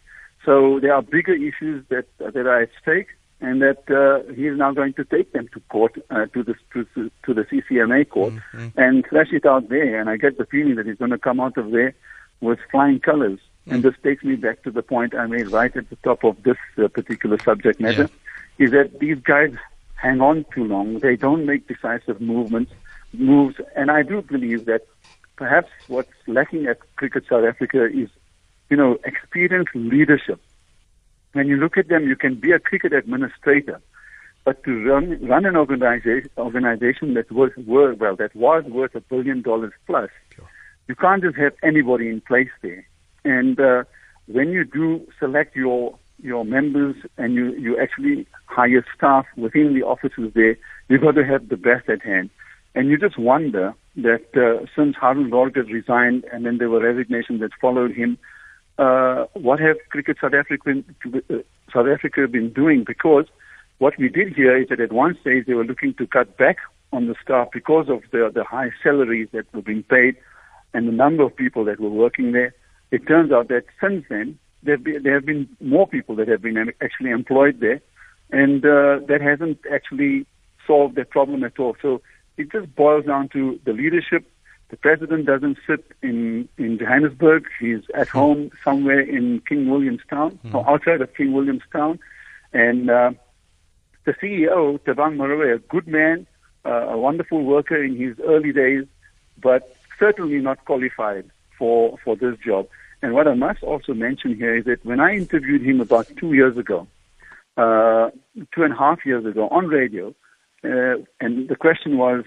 So 0.46 0.78
there 0.80 0.94
are 0.94 1.02
bigger 1.02 1.34
issues 1.34 1.84
that 1.90 2.06
that 2.18 2.36
are 2.36 2.62
at 2.62 2.70
stake, 2.80 3.08
and 3.40 3.60
that 3.60 3.82
uh, 3.90 4.32
he 4.32 4.46
is 4.46 4.56
now 4.56 4.72
going 4.72 4.94
to 4.94 5.04
take 5.04 5.32
them 5.32 5.48
to 5.52 5.60
court, 5.68 5.98
uh, 6.08 6.26
to 6.26 6.42
the 6.42 6.54
to, 6.72 7.10
to 7.24 7.34
the 7.34 7.42
CCMA 7.42 8.08
court, 8.08 8.32
and 8.76 9.04
thrash 9.06 9.32
it 9.32 9.44
out 9.44 9.68
there. 9.68 10.00
And 10.00 10.08
I 10.08 10.16
get 10.16 10.38
the 10.38 10.46
feeling 10.46 10.76
that 10.76 10.86
he's 10.86 10.96
going 10.96 11.10
to 11.10 11.18
come 11.18 11.40
out 11.40 11.58
of 11.58 11.72
there 11.72 11.94
with 12.40 12.58
flying 12.70 13.00
colors. 13.00 13.40
And 13.68 13.82
this 13.82 13.94
takes 14.04 14.22
me 14.22 14.36
back 14.36 14.62
to 14.62 14.70
the 14.70 14.82
point 14.82 15.12
I 15.16 15.26
made 15.26 15.48
right 15.48 15.76
at 15.76 15.90
the 15.90 15.96
top 15.96 16.22
of 16.22 16.40
this 16.44 16.56
uh, 16.78 16.86
particular 16.86 17.36
subject 17.40 17.80
matter, 17.80 18.08
is 18.58 18.70
that 18.70 19.00
these 19.00 19.18
guys 19.18 19.52
hang 19.96 20.20
on 20.20 20.46
too 20.54 20.64
long. 20.64 21.00
They 21.00 21.16
don't 21.16 21.44
make 21.44 21.66
decisive 21.66 22.20
movements, 22.20 22.70
moves, 23.12 23.56
and 23.74 23.90
I 23.90 24.02
do 24.02 24.22
believe 24.22 24.66
that 24.66 24.82
perhaps 25.34 25.68
what's 25.88 26.12
lacking 26.28 26.66
at 26.66 26.78
Cricket 26.94 27.24
South 27.28 27.44
Africa 27.44 27.86
is, 27.86 28.08
you 28.70 28.76
know, 28.76 28.98
experienced 29.04 29.74
leadership. 29.74 30.40
When 31.32 31.48
you 31.48 31.56
look 31.56 31.76
at 31.76 31.88
them, 31.88 32.08
you 32.08 32.16
can 32.16 32.34
be 32.36 32.52
a 32.52 32.58
cricket 32.58 32.92
administrator, 32.92 33.80
but 34.44 34.64
to 34.64 34.84
run 34.84 35.18
run 35.26 35.44
an 35.44 35.56
organization 35.56 36.30
organization 36.38 37.14
that 37.14 37.30
was 37.30 37.50
worth 37.66 37.98
well 37.98 38.16
that 38.16 38.34
was 38.34 38.64
worth 38.64 38.94
a 38.94 39.00
billion 39.00 39.42
dollars 39.42 39.72
plus, 39.86 40.10
you 40.88 40.94
can't 40.94 41.22
just 41.22 41.36
have 41.36 41.52
anybody 41.62 42.08
in 42.08 42.20
place 42.20 42.50
there. 42.62 42.86
And 43.24 43.58
uh, 43.60 43.84
when 44.26 44.50
you 44.50 44.64
do 44.64 45.06
select 45.18 45.56
your 45.56 45.98
your 46.22 46.44
members 46.44 46.96
and 47.18 47.34
you, 47.34 47.52
you 47.54 47.78
actually 47.78 48.26
hire 48.46 48.84
staff 48.96 49.26
within 49.36 49.74
the 49.74 49.82
offices 49.82 50.32
there, 50.34 50.56
you've 50.88 51.02
got 51.02 51.14
to 51.14 51.24
have 51.24 51.48
the 51.48 51.56
best 51.56 51.88
at 51.88 52.02
hand. 52.02 52.30
And 52.74 52.88
you 52.88 52.98
just 52.98 53.18
wonder 53.18 53.74
that 53.96 54.26
uh, 54.36 54.66
since 54.76 54.96
Haroon 55.00 55.30
Lorgat 55.30 55.72
resigned 55.72 56.24
and 56.32 56.44
then 56.44 56.58
there 56.58 56.70
were 56.70 56.80
resignations 56.80 57.40
that 57.40 57.50
followed 57.60 57.92
him, 57.92 58.18
uh, 58.78 59.24
what 59.34 59.60
have 59.60 59.76
Cricket 59.90 60.18
South 60.20 60.34
Africa, 60.34 60.82
uh, 61.06 61.34
South 61.72 61.86
Africa 61.86 62.28
been 62.28 62.52
doing? 62.52 62.84
Because 62.86 63.26
what 63.78 63.94
we 63.98 64.08
did 64.08 64.34
here 64.34 64.56
is 64.56 64.68
that 64.68 64.80
at 64.80 64.92
one 64.92 65.16
stage 65.20 65.46
they 65.46 65.54
were 65.54 65.64
looking 65.64 65.94
to 65.94 66.06
cut 66.06 66.36
back 66.36 66.56
on 66.92 67.06
the 67.06 67.14
staff 67.22 67.48
because 67.52 67.88
of 67.88 68.02
the, 68.12 68.30
the 68.32 68.44
high 68.44 68.70
salaries 68.82 69.28
that 69.32 69.52
were 69.54 69.62
being 69.62 69.82
paid 69.82 70.16
and 70.72 70.88
the 70.88 70.92
number 70.92 71.22
of 71.22 71.34
people 71.34 71.64
that 71.64 71.80
were 71.80 71.90
working 71.90 72.32
there. 72.32 72.54
It 72.90 73.06
turns 73.06 73.32
out 73.32 73.48
that 73.48 73.64
since 73.80 74.04
then, 74.08 74.38
there, 74.62 74.78
there 74.78 75.14
have 75.14 75.26
been 75.26 75.48
more 75.60 75.86
people 75.86 76.14
that 76.16 76.28
have 76.28 76.42
been 76.42 76.72
actually 76.80 77.10
employed 77.10 77.60
there, 77.60 77.80
and 78.30 78.64
uh, 78.64 79.00
that 79.08 79.20
hasn't 79.20 79.58
actually 79.72 80.26
solved 80.66 80.96
that 80.96 81.10
problem 81.10 81.44
at 81.44 81.58
all. 81.58 81.76
So 81.80 82.02
it 82.36 82.50
just 82.52 82.74
boils 82.74 83.06
down 83.06 83.28
to 83.30 83.58
the 83.64 83.72
leadership. 83.72 84.30
The 84.68 84.76
president 84.76 85.26
doesn't 85.26 85.58
sit 85.66 85.84
in, 86.02 86.48
in 86.58 86.78
Johannesburg. 86.78 87.46
He's 87.60 87.82
at 87.94 88.08
home 88.08 88.50
somewhere 88.64 89.00
in 89.00 89.40
King 89.48 89.70
Williamstown, 89.70 90.38
or 90.52 90.68
outside 90.68 91.00
of 91.00 91.14
King 91.14 91.32
Williamstown. 91.32 92.00
And 92.52 92.90
uh, 92.90 93.12
the 94.04 94.12
CEO, 94.14 94.78
Thabang 94.80 95.16
Moroe, 95.16 95.54
a 95.54 95.58
good 95.58 95.86
man, 95.86 96.26
uh, 96.64 96.88
a 96.88 96.98
wonderful 96.98 97.44
worker 97.44 97.82
in 97.82 97.96
his 97.96 98.16
early 98.26 98.52
days, 98.52 98.86
but 99.40 99.76
certainly 100.00 100.38
not 100.38 100.64
qualified 100.64 101.30
for, 101.56 101.96
for 102.02 102.16
this 102.16 102.36
job. 102.44 102.66
And 103.02 103.14
what 103.14 103.28
I 103.28 103.34
must 103.34 103.62
also 103.62 103.94
mention 103.94 104.34
here 104.34 104.56
is 104.56 104.64
that 104.64 104.84
when 104.84 105.00
I 105.00 105.14
interviewed 105.14 105.62
him 105.62 105.80
about 105.80 106.08
two 106.16 106.32
years 106.32 106.56
ago, 106.56 106.88
uh, 107.56 108.10
two 108.54 108.62
and 108.62 108.72
a 108.72 108.76
half 108.76 109.06
years 109.06 109.24
ago 109.24 109.48
on 109.48 109.68
radio, 109.68 110.14
uh, 110.64 110.96
and 111.20 111.48
the 111.48 111.56
question 111.56 111.98
was, 111.98 112.24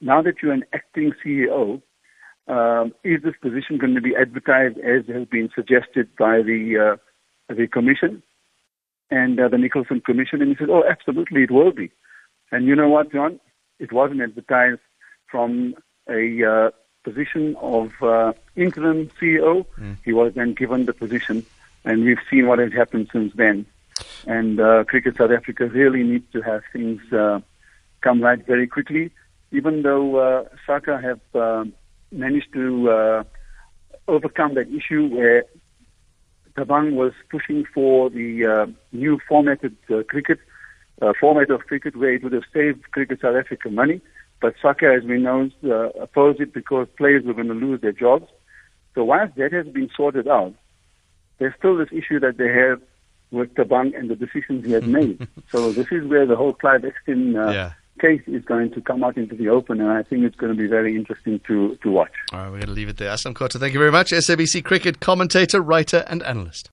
now 0.00 0.22
that 0.22 0.42
you're 0.42 0.52
an 0.52 0.64
acting 0.72 1.12
CEO, 1.24 1.82
um, 2.48 2.94
is 3.02 3.22
this 3.22 3.34
position 3.40 3.78
going 3.78 3.94
to 3.94 4.00
be 4.00 4.14
advertised 4.14 4.78
as 4.78 5.06
has 5.06 5.26
been 5.26 5.50
suggested 5.54 6.08
by 6.16 6.42
the 6.42 6.98
uh, 7.48 7.54
the 7.54 7.66
commission 7.66 8.22
and 9.10 9.40
uh, 9.40 9.48
the 9.48 9.58
Nicholson 9.58 10.00
Commission? 10.00 10.42
And 10.42 10.50
he 10.50 10.56
said, 10.56 10.70
"Oh, 10.70 10.84
absolutely, 10.88 11.42
it 11.42 11.50
will 11.50 11.72
be." 11.72 11.90
And 12.52 12.66
you 12.66 12.76
know 12.76 12.88
what, 12.88 13.12
John? 13.12 13.40
It 13.78 13.92
wasn't 13.92 14.22
advertised 14.22 14.80
from 15.30 15.74
a 16.08 16.44
uh, 16.44 16.70
position 17.02 17.56
of 17.56 17.92
uh, 18.00 18.32
interim 18.54 19.10
CEO. 19.20 19.66
He 20.04 20.12
was 20.12 20.34
then 20.34 20.54
given 20.54 20.86
the 20.86 20.92
position, 20.92 21.44
and 21.84 22.04
we've 22.04 22.24
seen 22.30 22.46
what 22.46 22.58
has 22.60 22.72
happened 22.72 23.08
since 23.12 23.32
then. 23.34 23.66
And 24.26 24.60
uh, 24.60 24.84
Cricket 24.84 25.16
South 25.16 25.30
Africa 25.30 25.66
really 25.66 26.02
needs 26.02 26.30
to 26.32 26.42
have 26.42 26.62
things 26.72 27.00
uh, 27.12 27.40
come 28.02 28.20
right 28.20 28.44
very 28.46 28.66
quickly. 28.66 29.10
Even 29.52 29.82
though 29.82 30.16
uh, 30.16 30.44
SACA 30.66 31.00
have 31.00 31.20
uh, 31.34 31.64
managed 32.10 32.52
to 32.52 32.90
uh, 32.90 33.24
overcome 34.08 34.54
that 34.54 34.68
issue 34.68 35.06
where 35.08 35.44
Thabang 36.56 36.94
was 36.94 37.12
pushing 37.30 37.64
for 37.72 38.10
the 38.10 38.46
uh, 38.46 38.66
new 38.92 39.18
formatted 39.28 39.76
uh, 39.90 40.02
cricket, 40.08 40.38
uh, 41.02 41.12
format 41.20 41.50
of 41.50 41.60
cricket 41.66 41.94
where 41.96 42.14
it 42.14 42.24
would 42.24 42.32
have 42.32 42.44
saved 42.52 42.90
Cricket 42.92 43.20
South 43.20 43.36
Africa 43.36 43.70
money. 43.70 44.00
But 44.40 44.54
SACA, 44.60 44.96
as 44.98 45.04
we 45.04 45.18
know, 45.18 45.50
uh, 45.64 45.90
opposed 46.00 46.40
it 46.40 46.52
because 46.52 46.88
players 46.96 47.24
were 47.24 47.34
going 47.34 47.48
to 47.48 47.54
lose 47.54 47.80
their 47.80 47.92
jobs. 47.92 48.26
So 48.94 49.04
once 49.04 49.32
that 49.36 49.52
has 49.52 49.66
been 49.66 49.90
sorted 49.94 50.28
out, 50.28 50.54
there's 51.38 51.54
still 51.58 51.76
this 51.76 51.88
issue 51.92 52.18
that 52.20 52.38
they 52.38 52.48
have 52.48 52.80
with 53.30 53.54
Thabang 53.54 53.98
and 53.98 54.08
the 54.08 54.16
decisions 54.16 54.64
he 54.64 54.72
has 54.72 54.84
made. 54.98 55.26
so 55.50 55.72
this 55.72 55.86
is 55.90 56.06
where 56.06 56.26
the 56.26 56.36
whole 56.36 56.54
Clive 56.54 56.82
Eksteen 56.82 57.36
uh, 57.36 57.52
Yeah. 57.52 57.72
Case 58.00 58.22
is 58.26 58.44
going 58.44 58.72
to 58.72 58.80
come 58.80 59.02
out 59.02 59.16
into 59.16 59.34
the 59.34 59.48
open, 59.48 59.80
and 59.80 59.90
I 59.90 60.02
think 60.02 60.24
it's 60.24 60.36
going 60.36 60.52
to 60.52 60.58
be 60.58 60.68
very 60.68 60.94
interesting 60.96 61.40
to, 61.46 61.76
to 61.82 61.90
watch. 61.90 62.12
All 62.32 62.40
right, 62.40 62.46
we're 62.46 62.58
going 62.58 62.66
to 62.66 62.72
leave 62.72 62.88
it 62.88 62.98
there. 62.98 63.10
Aslam 63.10 63.34
Khota, 63.34 63.58
thank 63.58 63.72
you 63.72 63.78
very 63.78 63.92
much. 63.92 64.10
SABC 64.10 64.64
cricket 64.64 65.00
commentator, 65.00 65.60
writer, 65.60 66.04
and 66.08 66.22
analyst. 66.22 66.70